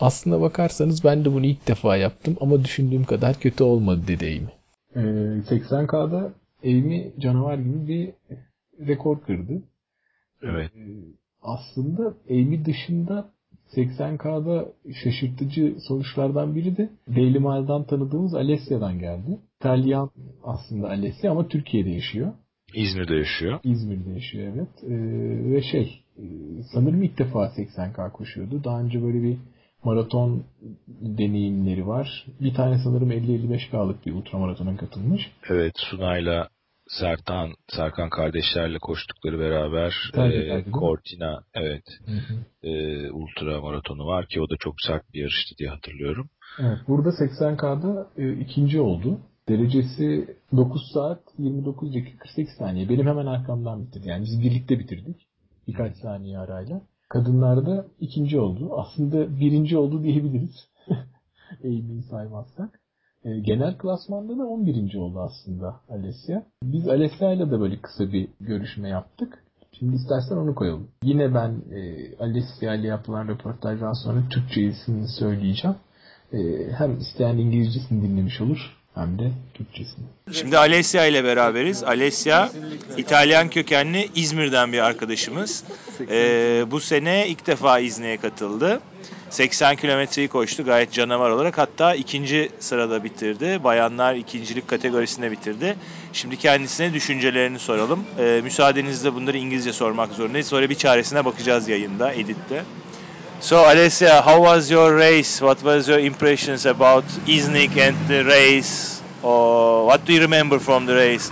[0.00, 4.50] Aslında bakarsanız ben de bunu ilk defa yaptım ama düşündüğüm kadar kötü olmadı dedi Amy.
[4.96, 5.10] Ee,
[5.50, 6.32] 80K'da
[6.64, 8.12] Amy canavar gibi bir
[8.86, 9.62] rekor kırdı.
[10.42, 10.70] Evet.
[10.76, 10.80] Ee,
[11.42, 13.30] aslında Amy dışında
[13.76, 14.72] 80K'da
[15.04, 19.38] şaşırtıcı sonuçlardan biri de Daily Mail'dan tanıdığımız Alessia'dan geldi.
[19.56, 20.10] İtalyan
[20.44, 22.32] aslında Alessia ama Türkiye'de yaşıyor.
[22.74, 23.60] İzmir'de yaşıyor.
[23.64, 24.84] İzmir'de yaşıyor evet.
[24.84, 26.24] Ee, ve şey e,
[26.72, 28.64] sanırım ilk defa 80K koşuyordu.
[28.64, 29.36] Daha önce böyle bir
[29.84, 30.44] maraton
[30.88, 32.26] deneyimleri var.
[32.40, 35.22] Bir tane sanırım 50-55K'lık bir ultramaratona katılmış.
[35.50, 36.48] Evet Sunay'la
[36.88, 41.84] Sertan, Serkan kardeşlerle koştukları beraber e, Cortina evet
[42.62, 46.30] E, ultra maratonu var ki o da çok sert bir yarıştı diye hatırlıyorum.
[46.60, 49.20] Evet burada 80K'da e, ikinci oldu.
[49.48, 52.88] Derecesi 9 saat 29 dakika 48 saniye.
[52.88, 54.08] Benim hemen arkamdan bitirdi.
[54.08, 55.16] Yani biz birlikte bitirdik.
[55.68, 56.80] Birkaç saniye arayla.
[57.08, 58.72] Kadınlarda ikinci oldu.
[58.76, 60.68] Aslında birinci oldu diyebiliriz.
[61.64, 62.80] Amy'yi saymazsak.
[63.24, 64.94] E, genel klasmanda da 11.
[64.94, 66.42] oldu aslında Alessia.
[66.62, 69.44] Biz Alessia ile de böyle kısa bir görüşme yaptık.
[69.72, 70.88] Şimdi istersen onu koyalım.
[71.02, 75.76] Yine ben e, Alessia ile yapılan röportajdan sonra Türkçesini söyleyeceğim.
[76.32, 76.38] E,
[76.72, 80.04] hem isteyen İngilizcesini dinlemiş olur hem de Türkçesini.
[80.32, 81.82] Şimdi Alessia ile beraberiz.
[81.82, 82.50] Alessia
[82.96, 85.64] İtalyan kökenli İzmir'den bir arkadaşımız.
[86.10, 88.80] Ee, bu sene ilk defa İznik'e katıldı.
[89.30, 91.58] 80 kilometreyi koştu gayet canavar olarak.
[91.58, 93.64] Hatta ikinci sırada bitirdi.
[93.64, 95.76] Bayanlar ikincilik kategorisinde bitirdi.
[96.12, 98.04] Şimdi kendisine düşüncelerini soralım.
[98.18, 100.46] Ee, müsaadenizle bunları İngilizce sormak zorundayız.
[100.46, 102.64] Sonra bir çaresine bakacağız yayında, editte.
[103.40, 105.40] So Alessia, how was your race?
[105.40, 109.02] What was your impressions about Iznik and the race?
[109.22, 111.30] Or what do you remember from the race?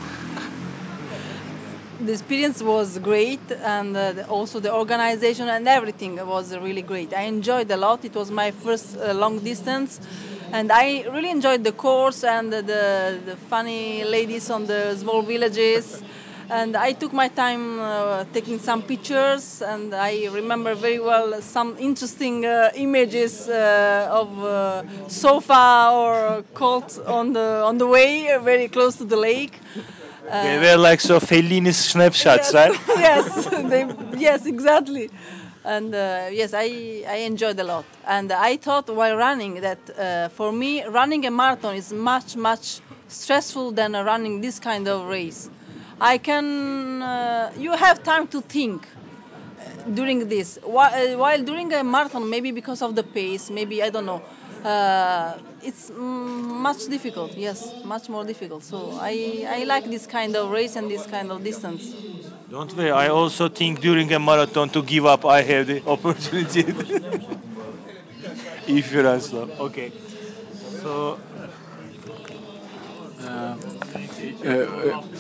[2.01, 7.13] The experience was great, and uh, also the organization and everything was really great.
[7.15, 8.05] I enjoyed a lot.
[8.05, 10.01] It was my first uh, long distance,
[10.53, 15.23] and I really enjoyed the course and the, the, the funny ladies on the small
[15.23, 16.04] villages
[16.51, 21.77] and I took my time uh, taking some pictures, and I remember very well some
[21.79, 28.69] interesting uh, images uh, of uh, sofa or cult on the on the way, very
[28.69, 29.59] close to the lake.
[30.31, 32.81] they were like so Fellini's snapshots, yes, right?
[32.89, 33.87] yes, they,
[34.19, 35.11] yes, exactly.
[35.65, 37.87] And uh, yes, I, I enjoyed a lot.
[38.07, 42.81] And I thought while running that uh, for me, running a marathon is much, much
[43.09, 45.49] stressful than running this kind of race
[46.01, 47.03] I can.
[47.03, 48.87] Uh, you have time to think
[49.93, 50.59] during this.
[50.63, 54.23] While, uh, while during a marathon, maybe because of the pace, maybe I don't know.
[54.65, 57.37] uh, it's mm, much difficult.
[57.37, 58.65] Yes, much more difficult.
[58.65, 61.95] So I I like this kind of race and this kind of distance.
[62.51, 66.63] Don't worry, I also think during a marathon to give up, I have the opportunity.
[68.67, 69.49] if you run slow.
[69.59, 69.93] Okay.
[70.83, 71.19] So,
[73.21, 73.57] Uh, uh,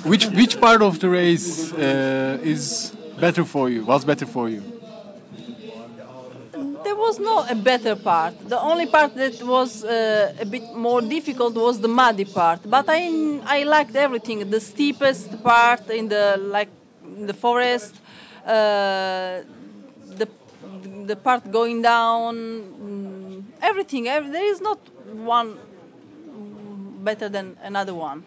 [0.04, 3.84] which which part of the race uh, is better for you?
[3.84, 4.62] Was better for you?
[6.84, 8.34] There was no a better part.
[8.38, 12.60] The only part that was uh, a bit more difficult was the muddy part.
[12.68, 14.38] But I I liked everything.
[14.50, 16.70] The steepest part in the like
[17.02, 17.94] in the forest,
[18.46, 19.42] uh,
[20.20, 20.28] the
[21.06, 24.08] the part going down, mm, everything.
[24.08, 24.78] Ev- There is not
[25.34, 25.58] one
[27.04, 28.24] better than another one.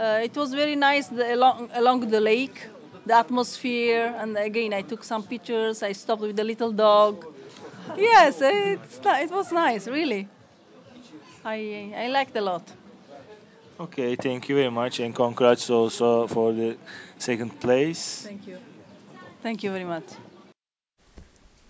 [0.00, 2.58] Uh, it was very nice the, along along the lake,
[3.06, 5.82] the atmosphere, and again I took some pictures.
[5.82, 7.14] I stopped with the little dog.
[7.98, 10.26] Yes, it's it was nice, really.
[11.44, 12.62] I I liked a lot.
[13.80, 16.76] okay, thank you very much, and congrats also for the
[17.18, 18.22] second place.
[18.28, 18.56] Thank you.
[19.42, 20.04] Thank you very much.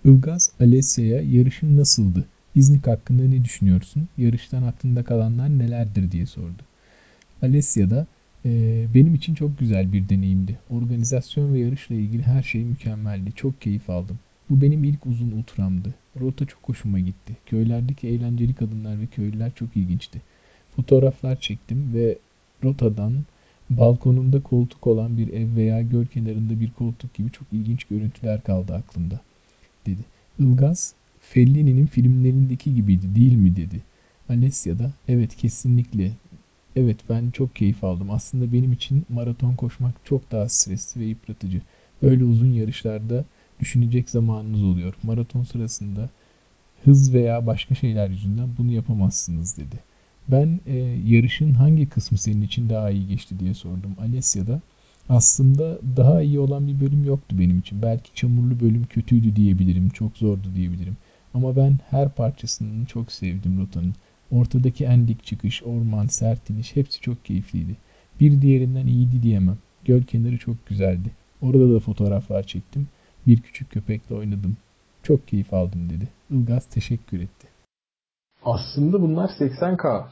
[0.04, 2.24] Ilgaz Alessia'ya yarışın nasıldı?
[2.54, 4.08] İznik hakkında ne düşünüyorsun?
[4.18, 6.62] Yarıştan aklında kalanlar nelerdir diye sordu.
[7.42, 8.06] Alessia da "Eee,
[8.94, 10.58] benim için çok güzel bir deneyimdi.
[10.70, 13.32] Organizasyon ve yarışla ilgili her şey mükemmeldi.
[13.32, 14.18] Çok keyif aldım.
[14.50, 15.94] Bu benim ilk uzun ultramdı.
[16.20, 17.36] Rota çok hoşuma gitti.
[17.46, 20.22] Köylerdeki eğlenceli kadınlar ve köylüler çok ilginçti.
[20.76, 22.18] Fotoğraflar çektim ve
[22.64, 23.12] rotadan
[23.70, 28.74] balkonunda koltuk olan bir ev veya göl kenarında bir koltuk gibi çok ilginç görüntüler kaldı
[28.74, 29.20] aklımda
[29.86, 30.00] dedi.
[30.38, 33.80] Ilgaz, Fellini'nin filmlerindeki gibiydi değil mi dedi.
[34.28, 36.12] Alessia da evet kesinlikle.
[36.76, 38.10] Evet ben çok keyif aldım.
[38.10, 41.60] Aslında benim için maraton koşmak çok daha stresli ve yıpratıcı.
[42.02, 43.24] Böyle uzun yarışlarda
[43.60, 44.94] düşünecek zamanınız oluyor.
[45.02, 46.08] Maraton sırasında
[46.84, 49.76] hız veya başka şeyler yüzünden bunu yapamazsınız dedi.
[50.28, 53.96] Ben e, yarışın hangi kısmı senin için daha iyi geçti diye sordum.
[54.00, 54.60] Alessia da
[55.08, 57.82] aslında daha iyi olan bir bölüm yoktu benim için.
[57.82, 60.96] Belki çamurlu bölüm kötüydü diyebilirim, çok zordu diyebilirim.
[61.34, 63.94] Ama ben her parçasını çok sevdim rotanın.
[64.30, 67.76] Ortadaki en dik çıkış, orman, sert iniş hepsi çok keyifliydi.
[68.20, 69.58] Bir diğerinden iyiydi diyemem.
[69.84, 71.10] Göl kenarı çok güzeldi.
[71.42, 72.88] Orada da fotoğraflar çektim.
[73.26, 74.56] Bir küçük köpekle oynadım.
[75.02, 76.08] Çok keyif aldım dedi.
[76.30, 77.48] Ilgaz teşekkür etti.
[78.44, 80.08] Aslında bunlar 80K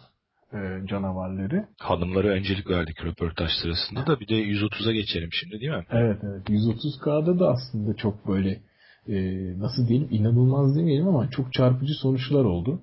[0.53, 1.69] e, canavarları.
[1.79, 5.85] Hanımlara öncelik verdik röportaj sırasında da bir de 130'a geçelim şimdi değil mi?
[5.91, 6.49] Evet evet.
[6.49, 8.61] 130K'da da aslında çok böyle
[9.09, 9.15] e,
[9.59, 12.81] nasıl diyelim inanılmaz demeyelim ama çok çarpıcı sonuçlar oldu.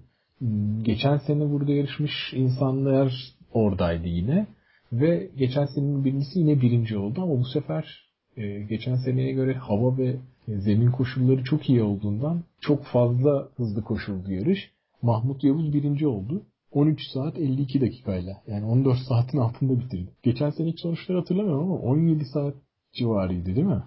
[0.82, 4.48] Geçen sene burada yarışmış insanlar oradaydı yine.
[4.92, 8.06] Ve geçen senenin birincisi yine birinci oldu ama bu sefer
[8.38, 10.16] e, geçen seneye göre hava ve
[10.48, 14.72] zemin koşulları çok iyi olduğundan çok fazla hızlı koşuldu yarış.
[15.02, 16.44] Mahmut Yavuz birinci oldu.
[16.72, 18.42] 13 saat 52 dakikayla.
[18.48, 20.10] Yani 14 saatin altında bitirdi.
[20.24, 22.54] Geçen seneki sonuçları hatırlamıyorum ama 17 saat
[22.94, 23.84] civarıydı değil mi?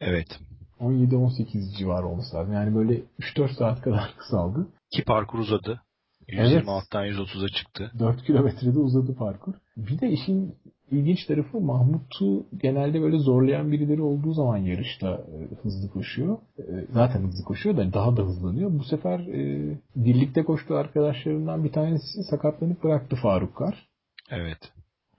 [0.00, 0.40] Evet.
[0.80, 2.52] 17-18 civarı olması lazım.
[2.52, 4.66] Yani böyle 3-4 saat kadar kısaldı.
[4.90, 5.80] Ki parkur uzadı.
[6.28, 6.64] Evet.
[6.64, 7.92] 126'dan 130'a çıktı.
[7.98, 9.54] 4 kilometrede uzadı parkur.
[9.76, 10.54] Bir de işin
[10.90, 16.38] ilginç tarafı Mahmut'u genelde böyle zorlayan birileri olduğu zaman yarışta e, hızlı koşuyor.
[16.58, 18.70] E, zaten hızlı koşuyor da daha da hızlanıyor.
[18.72, 23.88] Bu sefer e, birlikte koştuğu arkadaşlarından bir tanesi sakatlanıp bıraktı Faruk Kar.
[24.30, 24.72] Evet.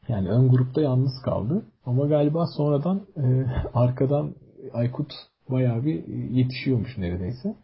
[0.07, 1.65] Yani ön grupta yalnız kaldı.
[1.85, 3.23] Ama galiba sonradan e,
[3.73, 4.35] arkadan
[4.73, 5.13] Aykut
[5.49, 7.55] bayağı bir yetişiyormuş neredeyse.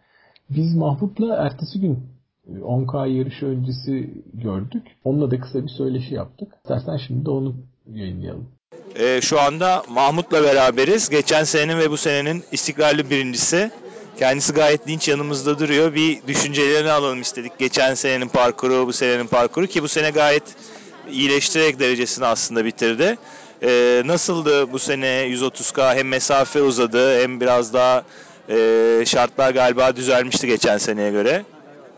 [0.49, 1.99] Biz Mahmut'la ertesi gün
[2.47, 4.87] e, 10K yarışı öncesi gördük.
[5.03, 6.53] Onunla da kısa bir söyleşi yaptık.
[6.63, 7.55] İstersen şimdi de onu
[7.93, 8.47] yayınlayalım.
[8.99, 11.09] Ee, şu anda Mahmut'la beraberiz.
[11.09, 13.71] Geçen senenin ve bu senenin istikrarlı birincisi.
[14.19, 15.95] Kendisi gayet dinç yanımızda duruyor.
[15.95, 17.59] Bir düşüncelerini alalım istedik.
[17.59, 20.43] Geçen senenin parkuru, bu senenin parkuru ki bu sene gayet
[21.11, 23.17] iyileştirerek derecesini aslında bitirdi.
[23.63, 25.95] Ee, nasıldı bu sene 130K?
[25.95, 28.03] Hem mesafe uzadı hem biraz daha
[28.49, 31.45] e, şartlar galiba düzelmişti geçen seneye göre.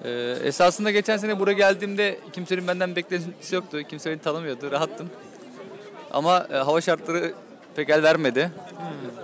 [0.04, 3.82] Ee, esasında geçen sene buraya geldiğimde kimsenin benden beklentisi yoktu.
[3.90, 4.72] Kimse beni tanımıyordu.
[4.72, 5.10] Rahattım.
[6.12, 7.34] Ama e, hava şartları
[7.76, 8.52] pek el vermedi.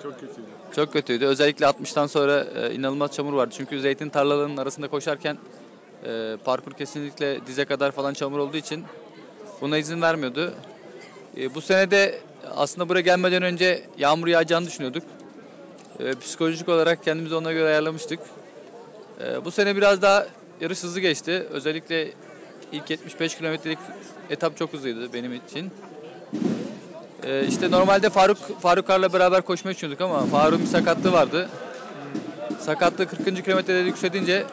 [0.04, 0.48] Çok kötüydü.
[0.76, 1.26] Çok kötüydü.
[1.26, 3.56] Özellikle 60'tan sonra e, inanılmaz çamur vardı.
[3.58, 5.38] Çünkü zeytin tarlalarının arasında koşarken
[6.06, 8.84] e, parkur kesinlikle dize kadar falan çamur olduğu için
[9.62, 10.54] buna izin vermiyordu.
[11.38, 12.20] E, bu sene de
[12.56, 15.04] aslında buraya gelmeden önce yağmur yağacağını düşünüyorduk.
[16.00, 18.20] E, psikolojik olarak kendimizi ona göre ayarlamıştık.
[19.24, 20.28] E, bu sene biraz daha
[20.62, 21.48] yarış hızlı geçti.
[21.52, 22.12] Özellikle
[22.72, 23.80] ilk 75 kilometrelik
[24.30, 25.72] etap çok hızlıydı benim için.
[27.24, 31.50] E, işte normalde Faruk Faruk Kar'la beraber koşmayı düşündük ama Faruk'un bir sakatlığı vardı.
[32.60, 33.46] Sakatlığı 40.
[33.46, 34.44] kilometrede yükselince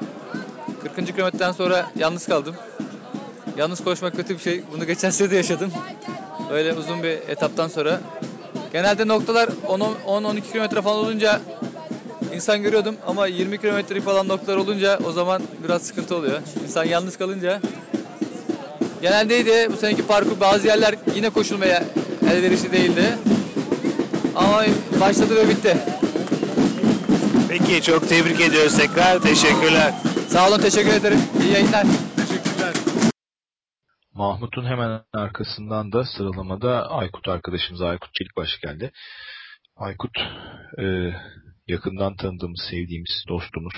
[0.96, 1.06] 40.
[1.06, 2.54] kilometreden sonra yalnız kaldım.
[3.56, 4.62] Yalnız koşmak kötü bir şey.
[4.72, 5.72] Bunu geçen sene de yaşadım.
[6.50, 8.00] Böyle uzun bir etaptan sonra.
[8.72, 11.40] Genelde noktalar 10-12 kilometre falan olunca
[12.34, 16.40] insan görüyordum ama 20 kilometre falan noktalar olunca o zaman biraz sıkıntı oluyor.
[16.64, 17.60] İnsan yalnız kalınca
[19.02, 21.84] Geneldeydi bu seneki parkur bazı yerler yine koşulmaya
[22.30, 23.18] elverişli değildi.
[24.36, 24.64] Ama
[25.00, 25.76] başladı ve bitti.
[27.48, 29.18] Peki çok tebrik ediyoruz tekrar.
[29.18, 29.92] Teşekkürler.
[30.28, 31.18] Sağ olun teşekkür ederim.
[31.42, 31.86] İyi yayınlar.
[34.22, 38.92] Mahmut'un hemen arkasından da sıralamada Aykut arkadaşımız Aykut Çelikbaş geldi.
[39.76, 40.10] Aykut
[40.78, 40.84] e,
[41.66, 43.74] yakından tanıdığımız, sevdiğimiz dostumuz.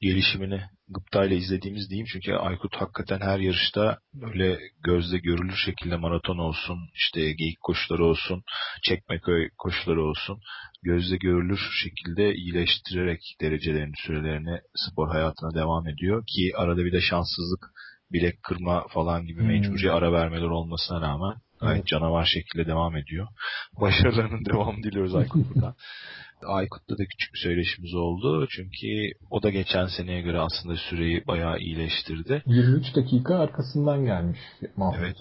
[0.00, 6.78] Gelişimini gıptayla izlediğimiz diyeyim çünkü Aykut hakikaten her yarışta böyle gözle görülür şekilde maraton olsun,
[6.94, 8.42] işte geyik koşuları olsun,
[8.82, 10.40] çekmeköy koşuları olsun
[10.82, 17.70] gözle görülür şekilde iyileştirerek derecelerini, sürelerini spor hayatına devam ediyor ki arada bir de şanssızlık
[18.12, 19.48] bilek kırma falan gibi Hmm.
[19.48, 21.86] mecburi ara vermeler olmasına rağmen gayet Evet.
[21.86, 23.26] canavar şekilde devam ediyor.
[23.80, 25.74] Başarılarının devamını diliyoruz Aykut buradan.
[26.46, 28.46] Aykut'la da küçük bir söyleşimiz oldu.
[28.50, 28.86] Çünkü
[29.30, 32.42] o da geçen seneye göre aslında süreyi bayağı iyileştirdi.
[32.46, 34.38] 23 dakika arkasından gelmiş
[34.76, 35.04] Mahmut'un.
[35.04, 35.16] Evet.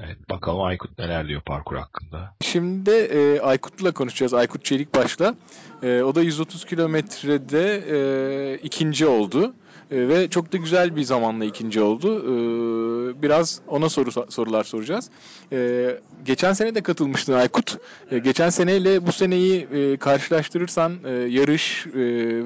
[0.00, 2.34] Evet bakalım Aykut neler diyor parkur hakkında.
[2.42, 4.34] Şimdi de e, Aykut'la konuşacağız.
[4.34, 5.34] Aykut Çelikbaş'la.
[5.82, 9.54] E, o da 130 kilometrede e, ikinci oldu.
[9.90, 12.18] E, ve çok da güzel bir zamanla ikinci oldu.
[12.18, 15.10] E, biraz ona soru sorular soracağız.
[15.52, 15.90] E,
[16.24, 17.78] geçen sene de katılmıştın Aykut.
[18.10, 21.90] E, geçen seneyle bu seneyi e, karşılaştırırsan e, yarış e,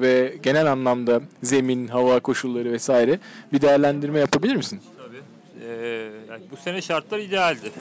[0.01, 3.19] ve genel anlamda zemin, hava koşulları vesaire
[3.53, 4.81] bir değerlendirme yapabilir misin?
[4.97, 5.21] Tabii.
[5.65, 7.71] Ee, yani bu sene şartlar idealdi.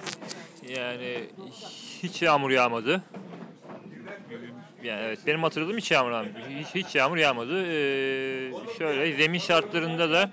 [0.77, 1.25] Yani
[2.03, 3.03] hiç yağmur yağmadı.
[4.85, 6.31] Yani evet benim hatırladığım hiç yağmur yağmadı.
[6.49, 7.67] Hiç, hiç yağmur yağmadı.
[7.67, 10.31] Ee, şöyle zemin şartlarında da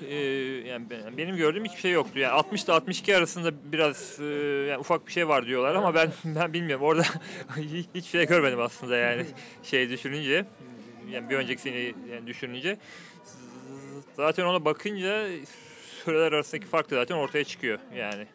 [0.00, 0.14] e,
[0.68, 2.18] yani ben- benim gördüğüm hiçbir şey yoktu.
[2.18, 4.24] Yani 60 ile 62 arasında biraz e,
[4.68, 6.84] yani ufak bir şey var diyorlar ama ben ben bilmiyorum.
[6.84, 7.02] Orada
[7.56, 9.26] hiç, hiçbir şey görmedim aslında yani
[9.62, 10.44] şey düşününce.
[11.12, 12.76] Yani bir önceki seneyi yani düşününce.
[14.16, 15.28] Zaten ona bakınca
[16.04, 18.26] süreler arasındaki fark da zaten ortaya çıkıyor yani.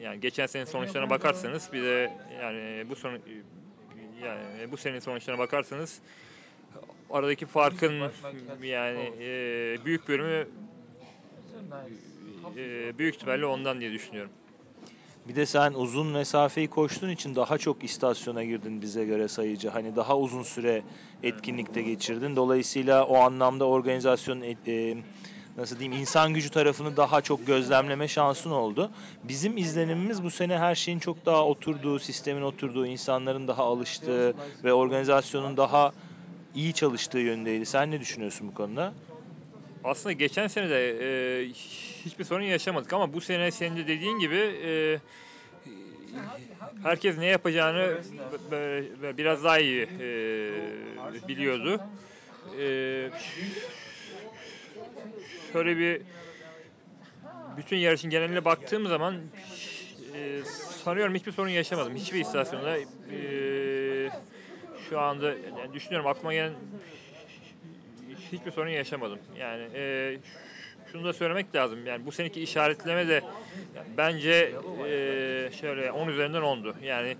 [0.00, 3.18] Yani geçen senenin sonuçlarına bakarsanız bir de yani bu son
[4.22, 6.00] yani bu senenin sonuçlarına bakarsanız
[7.10, 8.00] aradaki farkın
[8.62, 10.48] yani e, büyük bölümü
[12.56, 14.30] e, büyük ihtimalle ondan diye düşünüyorum.
[15.28, 19.68] Bir de sen uzun mesafeyi koştuğun için daha çok istasyona girdin bize göre sayıcı.
[19.68, 20.82] Hani daha uzun süre
[21.22, 22.36] etkinlikte geçirdin.
[22.36, 24.96] Dolayısıyla o anlamda organizasyonun et- e,
[25.56, 28.90] nasıl diyeyim insan gücü tarafını daha çok gözlemleme şansın oldu.
[29.24, 34.72] Bizim izlenimimiz bu sene her şeyin çok daha oturduğu, sistemin oturduğu, insanların daha alıştığı ve
[34.72, 35.92] organizasyonun daha
[36.54, 37.66] iyi çalıştığı yöndeydi.
[37.66, 38.94] Sen ne düşünüyorsun bu konuda?
[39.84, 41.48] Aslında geçen sene de e,
[42.04, 44.98] hiçbir sorun yaşamadık ama bu sene senin de dediğin gibi e,
[46.82, 47.96] herkes ne yapacağını
[49.18, 51.80] biraz daha iyi e, biliyordu.
[52.58, 53.10] E,
[55.54, 56.02] şöyle bir
[57.56, 59.14] bütün yarışın geneline baktığım zaman
[60.14, 60.42] e,
[60.84, 61.94] sanıyorum hiçbir sorun yaşamadım.
[61.94, 62.86] Hiçbir istasyonda e,
[64.88, 66.52] şu anda yani düşünüyorum aklıma gelen
[68.32, 69.18] hiçbir sorun yaşamadım.
[69.38, 70.16] Yani e,
[70.92, 71.86] şunu da söylemek lazım.
[71.86, 73.22] Yani bu seneki işaretleme de
[73.96, 74.54] bence
[74.86, 76.74] e, şöyle 10 üzerinden 10'du.
[76.82, 77.16] Yani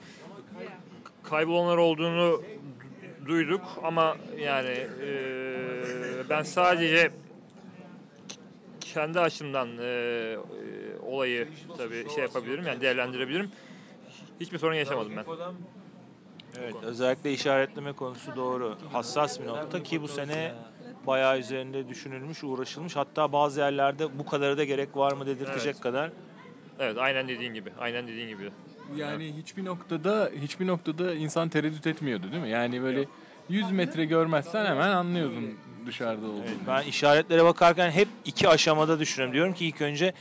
[1.22, 2.42] kaybolanlar olduğunu
[3.26, 5.10] duyduk ama yani e,
[6.30, 7.10] ben sadece
[8.94, 10.36] kendi açımdan e, e,
[11.02, 13.50] olayı tabii şey yapabilirim yani değerlendirebilirim.
[14.40, 15.24] Hiçbir sorun yaşamadım ben.
[16.58, 18.76] Evet, özellikle işaretleme konusu doğru.
[18.92, 20.52] Hassas bir nokta ki bu sene
[21.06, 22.96] bayağı üzerinde düşünülmüş, uğraşılmış.
[22.96, 25.80] Hatta bazı yerlerde bu kadarı da gerek var mı dedirtecek Evet.
[25.80, 26.10] kadar.
[26.78, 27.72] Evet aynen dediğin gibi.
[27.78, 28.50] Aynen dediğin gibi.
[28.96, 32.50] Yani hiçbir noktada hiçbir noktada insan tereddüt etmiyordu değil mi?
[32.50, 33.06] Yani böyle
[33.48, 35.54] 100 metre görmezsen hemen anlıyordun
[35.86, 36.44] dışarıda olduğunu.
[36.46, 39.34] Evet, ben işaretlere bakarken hep iki aşamada düşünüyorum.
[39.34, 40.12] Diyorum ki ilk önce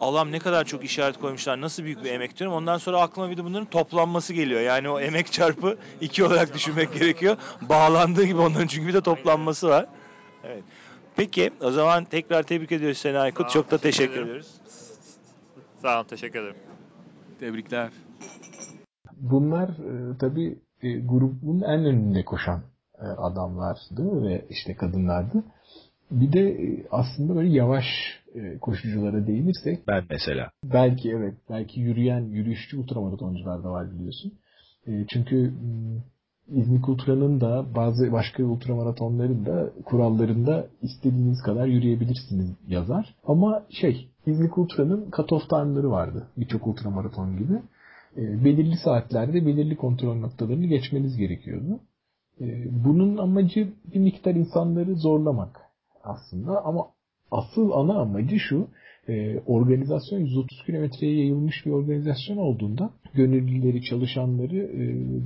[0.00, 2.56] Allah'ım ne kadar çok işaret koymuşlar, nasıl büyük bir emek diyorum.
[2.56, 4.60] Ondan sonra aklıma bir de bunların toplanması geliyor.
[4.60, 7.36] Yani o emek çarpı iki olarak düşünmek gerekiyor.
[7.62, 9.86] Bağlandığı gibi onların çünkü bir de toplanması var.
[10.44, 10.62] Evet.
[11.16, 13.46] Peki o zaman tekrar tebrik ediyoruz seni Aykut.
[13.46, 14.26] Sağ ol, Çok da teşekkür teşekkür ederim.
[14.26, 14.50] ediyoruz.
[15.82, 16.56] Sağ olun teşekkür ederim.
[17.40, 17.90] Tebrikler.
[19.16, 22.60] Bunlar e, tabii e, grubun en önünde koşan
[22.98, 25.44] e, adamlardı ve işte kadınlardı.
[26.10, 27.84] Bir de e, aslında böyle yavaş
[28.34, 30.50] e, koşuculara değinirsek Ben mesela.
[30.64, 34.32] belki evet belki yürüyen yürüyüşçü ultramaratoncular da var biliyorsun.
[34.86, 36.02] E, çünkü m,
[36.48, 43.14] İznik Ultra'nın da bazı başka ultramaratonların da kurallarında istediğiniz kadar yürüyebilirsiniz yazar.
[43.26, 46.26] Ama şey İznik Ultra'nın cut-off time'ları vardı.
[46.36, 47.62] Birçok ultramaraton gibi.
[48.16, 51.80] E, belirli saatlerde belirli kontrol noktalarını geçmeniz gerekiyordu.
[52.40, 55.60] E, bunun amacı bir miktar insanları zorlamak
[56.04, 56.86] aslında ama
[57.30, 58.68] asıl ana amacı şu
[59.08, 64.70] e, organizasyon 130 kilometreye yayılmış bir organizasyon olduğunda gönüllüleri, çalışanları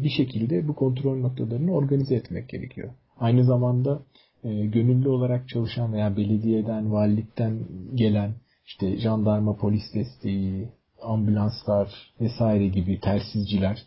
[0.03, 2.91] bir şekilde bu kontrol noktalarını organize etmek gerekiyor.
[3.19, 4.03] Aynı zamanda
[4.45, 7.59] gönüllü olarak çalışan veya belediyeden, valilikten
[7.95, 8.35] gelen
[8.67, 10.69] işte jandarma, polis desteği,
[11.07, 13.87] ambulanslar vesaire gibi telsizciler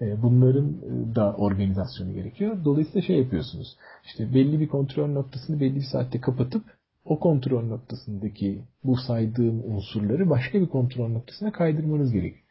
[0.00, 2.56] e, bunların e, da organizasyonu gerekiyor.
[2.64, 3.76] Dolayısıyla şey yapıyorsunuz.
[4.04, 6.64] İşte belli bir kontrol noktasını belli bir saatte kapatıp
[7.04, 12.44] o kontrol noktasındaki bu saydığım unsurları başka bir kontrol noktasına kaydırmanız gerekiyor.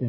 [0.00, 0.06] E,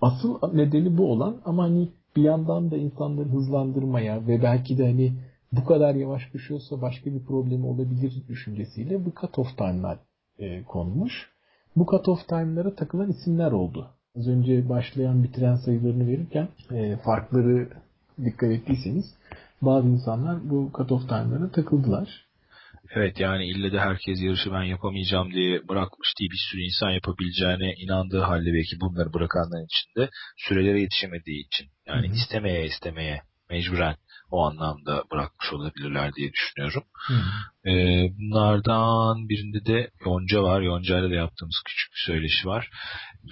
[0.00, 5.12] asıl nedeni bu olan ama hani bir yandan da insanları hızlandırmaya ve belki de hani
[5.52, 9.98] bu kadar yavaş koşuyorsa başka bir problemi olabilir düşüncesiyle bu cut-off time'lar
[10.66, 11.32] konmuş.
[11.76, 13.90] Bu cut-off time'lara takılan isimler oldu.
[14.18, 17.68] Az önce başlayan bitiren sayılarını verirken e, farkları
[18.24, 19.04] dikkat ettiyseniz
[19.62, 22.08] bazı insanlar bu cut-off time'lara takıldılar.
[22.94, 27.74] Evet yani ille de herkes yarışı ben yapamayacağım diye bırakmış değil bir sürü insan yapabileceğine
[27.74, 32.16] inandığı halde belki bunları bırakanların içinde sürelere yetişemediği için yani Hı-hı.
[32.16, 33.96] istemeye istemeye mecburen
[34.32, 36.82] o anlamda bırakmış olabilirler diye düşünüyorum.
[37.66, 40.60] Ee, bunlardan birinde de Yonca var.
[40.60, 42.70] Yonca'yla da yaptığımız küçük bir söyleşi var.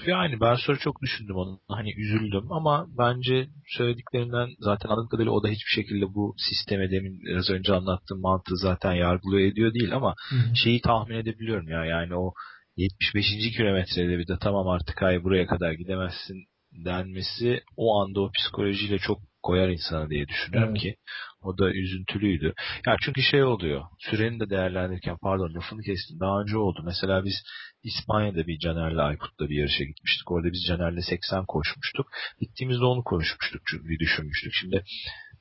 [0.07, 1.61] Yani ben sonra çok düşündüm onu.
[1.69, 7.21] Hani üzüldüm ama bence söylediklerinden zaten anladığım kadarıyla o da hiçbir şekilde bu sisteme demin
[7.21, 10.57] biraz önce anlattığım mantığı zaten yargılıyor ediyor değil ama Hı.
[10.57, 12.33] şeyi tahmin edebiliyorum ya yani o
[12.77, 13.27] 75.
[13.57, 16.37] kilometrede bir de tamam artık ay buraya kadar gidemezsin
[16.85, 20.83] denmesi o anda o psikolojiyle çok koyar insana diye düşünüyorum evet.
[20.83, 20.97] ki
[21.43, 22.55] o da üzüntülüydü.
[22.87, 23.85] Ya çünkü şey oluyor.
[23.99, 26.21] Süreni de değerlendirirken pardon lafını kestim.
[26.21, 26.83] Daha önce oldu.
[26.85, 27.35] Mesela biz
[27.83, 30.31] İspanya'da bir Caner'le Aykut'la bir yarışa gitmiştik.
[30.31, 32.07] Orada biz Caner'le 80 koşmuştuk.
[32.41, 33.63] Gittiğimizde onu konuşmuştuk.
[33.73, 34.53] Bir düşünmüştük.
[34.55, 34.85] Şimdi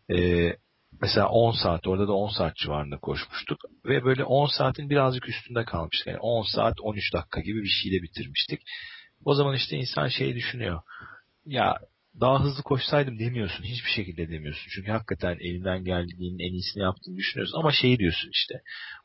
[0.09, 0.17] e,
[1.01, 3.59] mesela 10 saat orada da 10 saat civarında koşmuştuk.
[3.85, 6.07] Ve böyle 10 saatin birazcık üstünde kalmıştık.
[6.07, 8.62] Yani 10 saat 13 dakika gibi bir şeyle bitirmiştik.
[9.25, 10.81] O zaman işte insan şey düşünüyor.
[11.45, 11.77] Ya
[12.21, 13.63] daha hızlı koşsaydım demiyorsun.
[13.63, 14.67] Hiçbir şekilde demiyorsun.
[14.75, 17.60] Çünkü hakikaten elinden geldiğinin en iyisini yaptığını düşünüyorsun.
[17.60, 18.53] Ama şeyi diyorsun işte.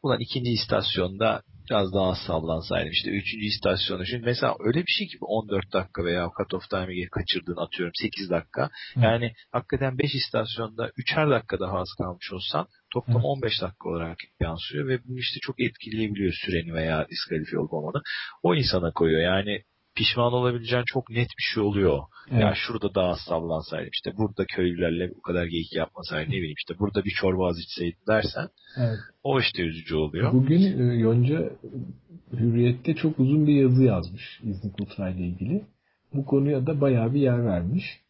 [0.02, 2.92] Ulan ikinci istasyonda biraz daha sallansaydım.
[2.92, 4.04] işte üçüncü istasyonda.
[4.04, 8.30] Şimdi mesela öyle bir şey ki 14 dakika veya cut off time'i kaçırdığın atıyorum 8
[8.30, 8.70] dakika.
[8.94, 9.00] Hı.
[9.00, 13.26] Yani hakikaten 5 istasyonda 3'er dakika daha az kalmış olsan toplam Hı.
[13.26, 18.02] 15 dakika olarak yansıyor ve bu işte çok etkileyebiliyor süreni veya diskalifiye olmamanı.
[18.42, 19.22] O insana koyuyor.
[19.22, 19.62] Yani
[19.96, 22.02] pişman olabileceğin çok net bir şey oluyor.
[22.30, 22.42] Evet.
[22.42, 27.04] Ya şurada daha sallansaydım işte burada köylülerle bu kadar geyik yapmasaydım ne bileyim işte burada
[27.04, 28.98] bir çorba az içseydim dersen evet.
[29.22, 30.32] o işte üzücü oluyor.
[30.32, 31.50] Bugün e, Yonca
[32.32, 35.64] Hürriyet'te çok uzun bir yazı yazmış İznik Ultra ile ilgili.
[36.14, 38.00] Bu konuya da bayağı bir yer vermiş.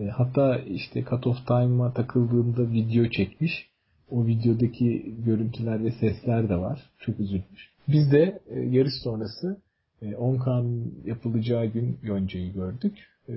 [0.00, 3.68] E, hatta işte Cut Off Time'a takıldığında video çekmiş.
[4.10, 6.90] O videodaki görüntüler ve sesler de var.
[6.98, 7.72] Çok üzülmüş.
[7.88, 9.62] Biz de e, yarış sonrası
[10.02, 12.98] 10K'nın e, yapılacağı gün Yonca'yı gördük.
[13.28, 13.34] E,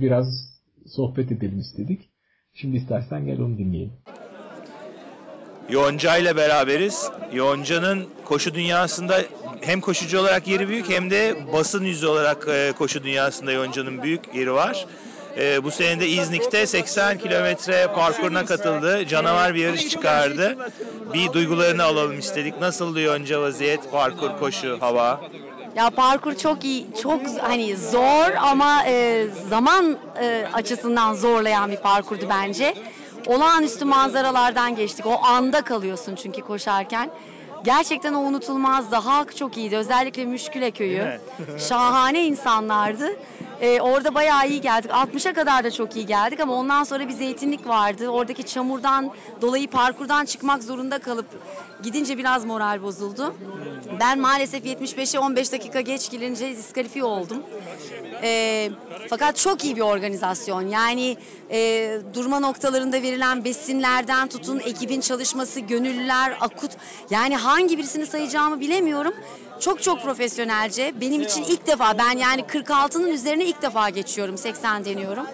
[0.00, 2.10] biraz sohbet edelim istedik.
[2.54, 3.92] Şimdi istersen gel onu dinleyelim.
[5.70, 7.10] Yonca ile beraberiz.
[7.32, 9.20] Yonca'nın koşu dünyasında
[9.60, 14.34] hem koşucu olarak yeri büyük hem de basın yüzü olarak e, koşu dünyasında Yonca'nın büyük
[14.34, 14.86] yeri var.
[15.64, 19.06] bu sene de İznik'te 80 kilometre parkuruna katıldı.
[19.06, 20.56] Canavar bir yarış çıkardı.
[21.14, 22.60] Bir duygularını alalım istedik.
[22.60, 25.20] Nasıldı Yonca vaziyet, parkur, koşu, hava?
[25.76, 32.26] Ya parkur çok iyi, çok hani zor ama e, zaman e, açısından zorlayan bir parkurdu
[32.30, 32.74] bence.
[33.26, 35.06] Olağanüstü manzaralardan geçtik.
[35.06, 37.10] O anda kalıyorsun çünkü koşarken.
[37.64, 38.96] Gerçekten o unutulmazdı.
[38.96, 39.76] Halk çok iyiydi.
[39.76, 41.20] Özellikle Müşküle köyü.
[41.68, 43.08] Şahane insanlardı.
[43.60, 44.90] Ee, orada bayağı iyi geldik.
[44.90, 48.08] 60'a kadar da çok iyi geldik ama ondan sonra bir zeytinlik vardı.
[48.08, 49.10] Oradaki çamurdan
[49.40, 51.26] dolayı parkurdan çıkmak zorunda kalıp
[51.82, 53.34] gidince biraz moral bozuldu.
[54.00, 57.42] Ben maalesef 75'e 15 dakika geç gelince diskalifiye oldum.
[58.22, 58.70] E,
[59.10, 60.68] fakat çok iyi bir organizasyon.
[60.68, 61.16] Yani
[61.50, 66.70] e, durma noktalarında verilen besinlerden tutun, ekibin çalışması, gönüllüler, akut.
[67.10, 69.14] Yani hangi birisini sayacağımı bilemiyorum.
[69.60, 70.94] Çok çok profesyonelce.
[71.00, 74.38] Benim için ilk defa ben yani 46'nın üzerine ilk defa geçiyorum.
[74.38, 75.26] 80 deniyorum.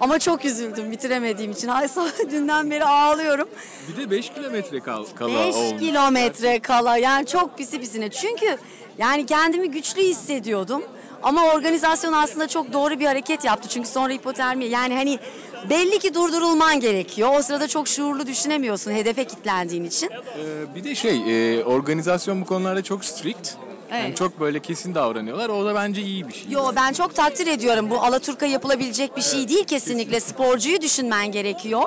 [0.00, 1.68] Ama çok üzüldüm bitiremediğim için.
[1.68, 1.88] Ay
[2.30, 3.48] dünden beri ağlıyorum.
[3.88, 5.80] Bir de 5 kilometre kal kala 5 olmuş.
[5.80, 8.10] kilometre kala yani çok pisi pisine.
[8.10, 8.56] Çünkü
[8.98, 10.82] yani kendimi güçlü hissediyordum.
[11.22, 13.68] Ama organizasyon aslında çok doğru bir hareket yaptı.
[13.68, 15.18] Çünkü sonra hipotermi yani hani
[15.70, 17.30] belli ki durdurulman gerekiyor.
[17.38, 20.10] O sırada çok şuurlu düşünemiyorsun hedefe kilitlendiğin için.
[20.10, 21.22] Ee, bir de şey
[21.58, 23.56] e, organizasyon bu konularda çok strict.
[23.94, 24.16] Yani Evet.
[24.16, 25.48] çok böyle kesin davranıyorlar.
[25.48, 26.50] O da bence iyi bir şey.
[26.50, 27.90] Yo ben çok takdir ediyorum.
[27.90, 30.20] Bu Alaturka yapılabilecek bir şey değil kesinlikle.
[30.20, 31.82] Sporcuyu düşünmen gerekiyor.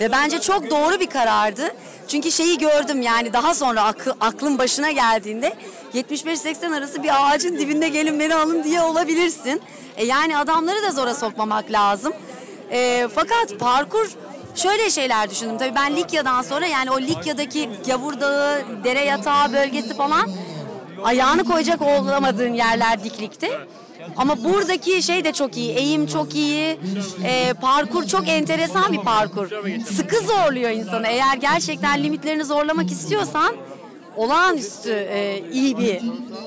[0.00, 1.74] Ve bence çok doğru bir karardı.
[2.08, 5.54] Çünkü şeyi gördüm yani daha sonra akı, aklın başına geldiğinde
[5.94, 9.62] 75-80 arası bir ağacın dibinde gelin beni alın diye olabilirsin.
[9.96, 12.12] E yani adamları da zora sokmamak lazım.
[12.72, 14.10] E, fakat parkur
[14.54, 15.58] şöyle şeyler düşündüm.
[15.58, 20.30] Tabii ben Likya'dan sonra yani o Likya'daki Gavur Dağı, dere yatağı bölgesi falan
[21.02, 23.50] ayağını koyacak olamadığın yerler diklikte.
[24.16, 26.78] Ama buradaki şey de çok iyi, eğim çok iyi,
[27.24, 29.48] e, parkur çok enteresan bir parkur.
[29.96, 31.06] Sıkı zorluyor insanı.
[31.06, 33.54] Eğer gerçekten limitlerini zorlamak istiyorsan
[34.16, 36.00] olağanüstü e, iyi bir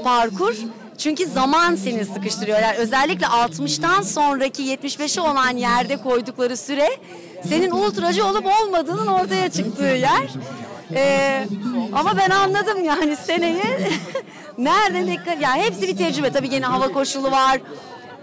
[0.03, 0.55] parkur.
[0.97, 2.59] Çünkü zaman seni sıkıştırıyor.
[2.59, 6.89] Yani özellikle 60'tan sonraki 75'e olan yerde koydukları süre
[7.49, 10.29] senin ultracı olup olmadığının ortaya çıktığı yer.
[10.93, 11.47] Ee,
[11.93, 13.63] ama ben anladım yani seneyi
[14.57, 17.61] nerede ne kadar ya hepsi bir tecrübe tabii gene hava koşulu var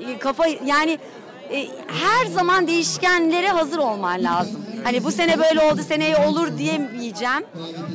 [0.08, 0.98] e, kafa yani
[1.52, 4.64] e, her zaman değişkenlere hazır olman lazım.
[4.84, 7.44] Hani bu sene böyle oldu seneye olur diyemeyeceğim.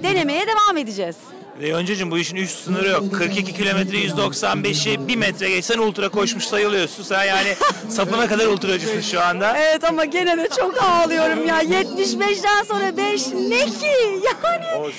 [0.04, 1.16] Denemeye devam edeceğiz.
[1.62, 3.04] Leyoncacığım bu işin üst sınırı yok.
[3.14, 7.04] 42 kilometre 195'i 1 metre geçsen ultra koşmuş sayılıyorsun.
[7.04, 7.56] Sen yani
[7.90, 9.58] sapına kadar ultracısın şu anda.
[9.58, 11.62] Evet ama gene de çok ağlıyorum ya.
[11.62, 14.22] 75'ten sonra 5 ne ki?
[14.44, 14.92] Yani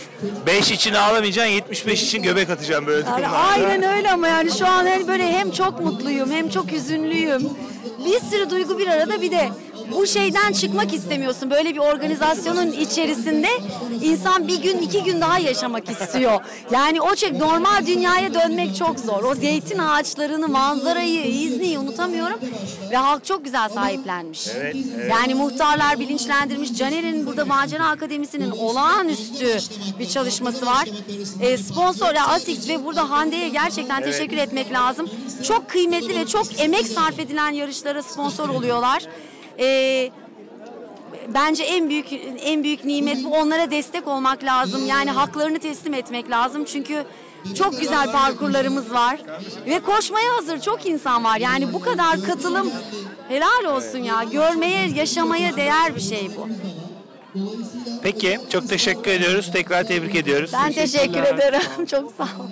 [0.47, 4.87] 5 için ağlamayacaksın 75 için göbek atacaksın böyle Yani aynen öyle ama yani şu an
[4.87, 7.43] hani böyle hem çok mutluyum hem çok hüzünlüyüm.
[8.07, 9.49] Bir sürü duygu bir arada bir de
[9.93, 11.51] bu şeyden çıkmak istemiyorsun.
[11.51, 13.49] Böyle bir organizasyonun içerisinde
[14.03, 16.41] insan bir gün iki gün daha yaşamak istiyor.
[16.70, 19.24] Yani o şey normal dünyaya dönmek çok zor.
[19.24, 22.39] O zeytin ağaçlarını, manzarayı, İzni'yi unutamıyorum.
[22.91, 24.49] Ve halk çok güzel sahiplenmiş.
[24.57, 25.11] Evet, evet.
[25.11, 26.74] Yani muhtarlar bilinçlendirmiş.
[26.74, 29.59] Caner'in burada Macera Akademisi'nin olağanüstü
[29.99, 30.89] bir çalışması var.
[31.41, 34.12] E, sponsor ya Asix ve burada Hande'ye gerçekten Evet.
[34.12, 35.11] teşekkür etmek lazım.
[35.49, 39.03] Çok kıymetli ve çok emek sarf edilen yarışlara sponsor oluyorlar.
[39.59, 40.11] E,
[41.35, 42.07] bence en büyük
[42.43, 43.29] en büyük nimet bu.
[43.29, 44.87] Onlara destek olmak lazım.
[44.87, 46.64] Yani haklarını teslim etmek lazım.
[46.64, 47.05] Çünkü
[47.55, 49.20] çok güzel parkurlarımız var
[49.66, 51.39] ve koşmaya hazır çok insan var.
[51.39, 52.70] Yani bu kadar katılım
[53.29, 54.25] helal olsun ya.
[54.33, 56.49] Görmeye, yaşamaya değer bir şey bu.
[58.03, 59.53] Peki çok teşekkür ediyoruz.
[59.53, 60.51] Tekrar tebrik ediyoruz.
[60.53, 61.87] Ben teşekkür ederim.
[61.87, 62.49] Çok sağ ol.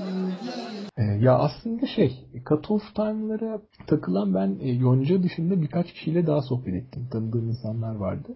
[0.99, 6.75] Ee, ya aslında şey, cut-off time'lara takılan ben e, Yonca dışında birkaç kişiyle daha sohbet
[6.75, 7.09] ettim.
[7.11, 8.29] Tanıdığım insanlar vardı.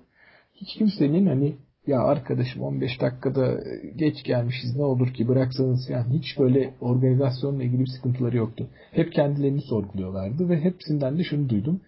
[0.54, 6.18] Hiç kimsenin hani ya arkadaşım 15 dakikada e, geç gelmişiz ne olur ki bıraksanız yani
[6.18, 8.68] hiç böyle organizasyonla ilgili bir sıkıntıları yoktu.
[8.92, 11.80] Hep kendilerini sorguluyorlardı ve hepsinden de şunu duydum.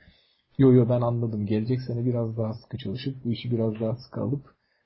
[0.58, 1.46] Yo yo ben anladım.
[1.46, 4.42] Gelecek sene biraz daha sıkı çalışıp bu işi biraz daha sıkı alıp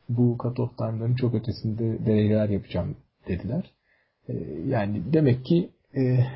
[0.08, 2.96] bu cut-off time'ların çok ötesinde dereceler yapacağım
[3.28, 3.70] dediler.
[4.28, 4.32] Ee,
[4.66, 6.26] yani demek ki e,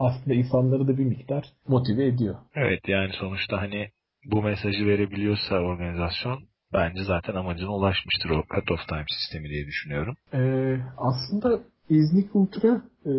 [0.00, 2.34] aslında insanları da bir miktar motive ediyor.
[2.54, 3.88] Evet yani sonuçta hani
[4.24, 6.38] bu mesajı verebiliyorsa organizasyon
[6.72, 10.16] bence zaten amacına ulaşmıştır o cut-off time sistemi diye düşünüyorum.
[10.34, 13.12] Ee, aslında İznik Ultra e,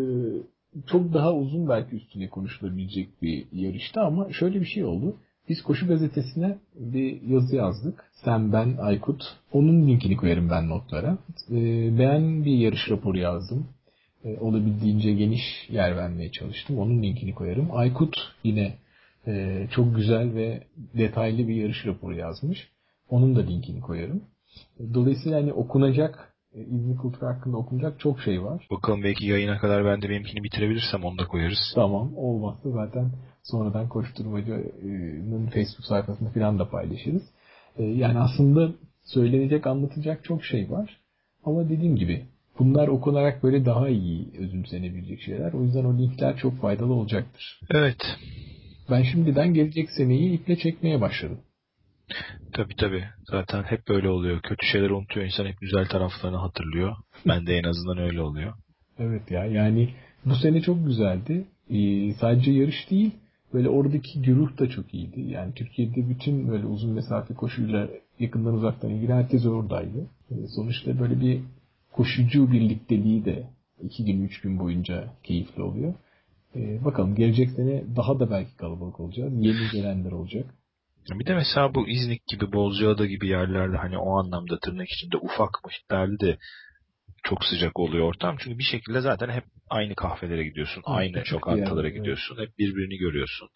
[0.87, 5.15] çok daha uzun belki üstüne konuşulabilecek bir yarıştı ama şöyle bir şey oldu.
[5.49, 8.11] Biz Koşu Gazetesi'ne bir yazı yazdık.
[8.25, 9.23] Sen, ben, Aykut.
[9.51, 11.17] Onun linkini koyarım ben notlara.
[11.51, 13.67] Ee, ben bir yarış raporu yazdım.
[14.25, 16.79] Ee, olabildiğince geniş yer vermeye çalıştım.
[16.79, 17.69] Onun linkini koyarım.
[17.71, 18.73] Aykut yine
[19.27, 20.63] e, çok güzel ve
[20.97, 22.67] detaylı bir yarış raporu yazmış.
[23.09, 24.23] Onun da linkini koyarım.
[24.93, 28.67] Dolayısıyla hani okunacak, e, İznik Ultra hakkında okunacak çok şey var.
[28.71, 31.71] Bakalım belki yayına kadar ben de benimkini bitirebilirsem onu da koyarız.
[31.75, 32.11] Tamam.
[32.17, 33.11] Olmazsa zaten
[33.43, 37.23] sonradan koşturmacının Facebook sayfasında falan da paylaşırız.
[37.77, 38.71] Ee, Yani aslında
[39.03, 40.97] söylenecek, anlatacak çok şey var.
[41.43, 42.25] Ama dediğim gibi
[42.61, 45.53] bunlar okunarak böyle daha iyi özümsenebilecek şeyler.
[45.53, 47.59] O yüzden o linkler çok faydalı olacaktır.
[47.69, 47.97] Evet.
[48.91, 51.39] Ben şimdiden gelecek seneyi iple çekmeye başladım.
[52.53, 53.03] Tabii tabii.
[53.31, 54.41] Zaten hep böyle oluyor.
[54.41, 55.25] Kötü şeyler unutuyor.
[55.25, 56.95] İnsan hep güzel taraflarını hatırlıyor.
[57.27, 58.53] Ben de en azından öyle oluyor.
[58.99, 59.89] Evet ya yani
[60.25, 61.45] bu sene çok güzeldi.
[61.69, 63.11] Ee, sadece yarış değil
[63.53, 65.21] böyle oradaki güruh da çok iyiydi.
[65.21, 67.87] Yani Türkiye'de bütün böyle uzun mesafe koşuyla
[68.19, 70.07] yakından uzaktan ilgili herkes oradaydı.
[70.31, 71.39] Ee, sonuçta böyle bir
[71.91, 73.47] koşucu birlikteliği de
[73.81, 75.93] iki gün üç gün boyunca keyifli oluyor.
[76.55, 79.33] Ee, bakalım gelecek sene daha da belki kalabalık olacağız.
[79.35, 80.45] Yeni gelenler olacak.
[81.09, 85.49] Bir de mesela bu İznik gibi, Bozcaada gibi yerlerde hani o anlamda tırnak içinde ufak
[85.65, 86.37] muhitlerde de
[87.23, 88.35] çok sıcak oluyor ortam.
[88.39, 90.83] Çünkü bir şekilde zaten hep aynı kahvelere gidiyorsun.
[90.85, 92.37] Aynı lokantalara yani, gidiyorsun.
[92.37, 93.49] Hep birbirini görüyorsun.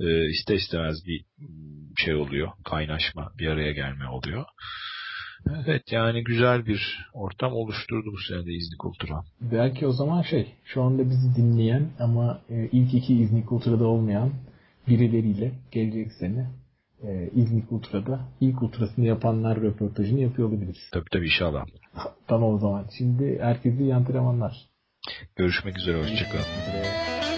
[0.00, 1.24] Ee, ister istemez bir
[1.96, 2.48] şey oluyor.
[2.64, 4.44] Kaynaşma, bir araya gelme oluyor.
[5.50, 9.24] Evet yani güzel bir ortam oluşturdu bu sene de İznik Ultra.
[9.40, 14.30] Belki o zaman şey şu anda bizi dinleyen ama e, ilk iki İznik Ultra'da olmayan
[14.88, 16.50] birileriyle gelecek sene
[17.02, 20.90] e, İznik Ultra'da ilk ultrasını yapanlar röportajını yapıyor olabiliriz.
[20.92, 21.66] Tabii tabii inşallah.
[22.26, 22.84] tamam o zaman.
[22.98, 24.68] Şimdi herkese iyi antrenmanlar.
[25.36, 25.98] Görüşmek üzere.
[25.98, 26.44] Hoşçakalın.
[26.44, 27.33] Görüşmek üzere.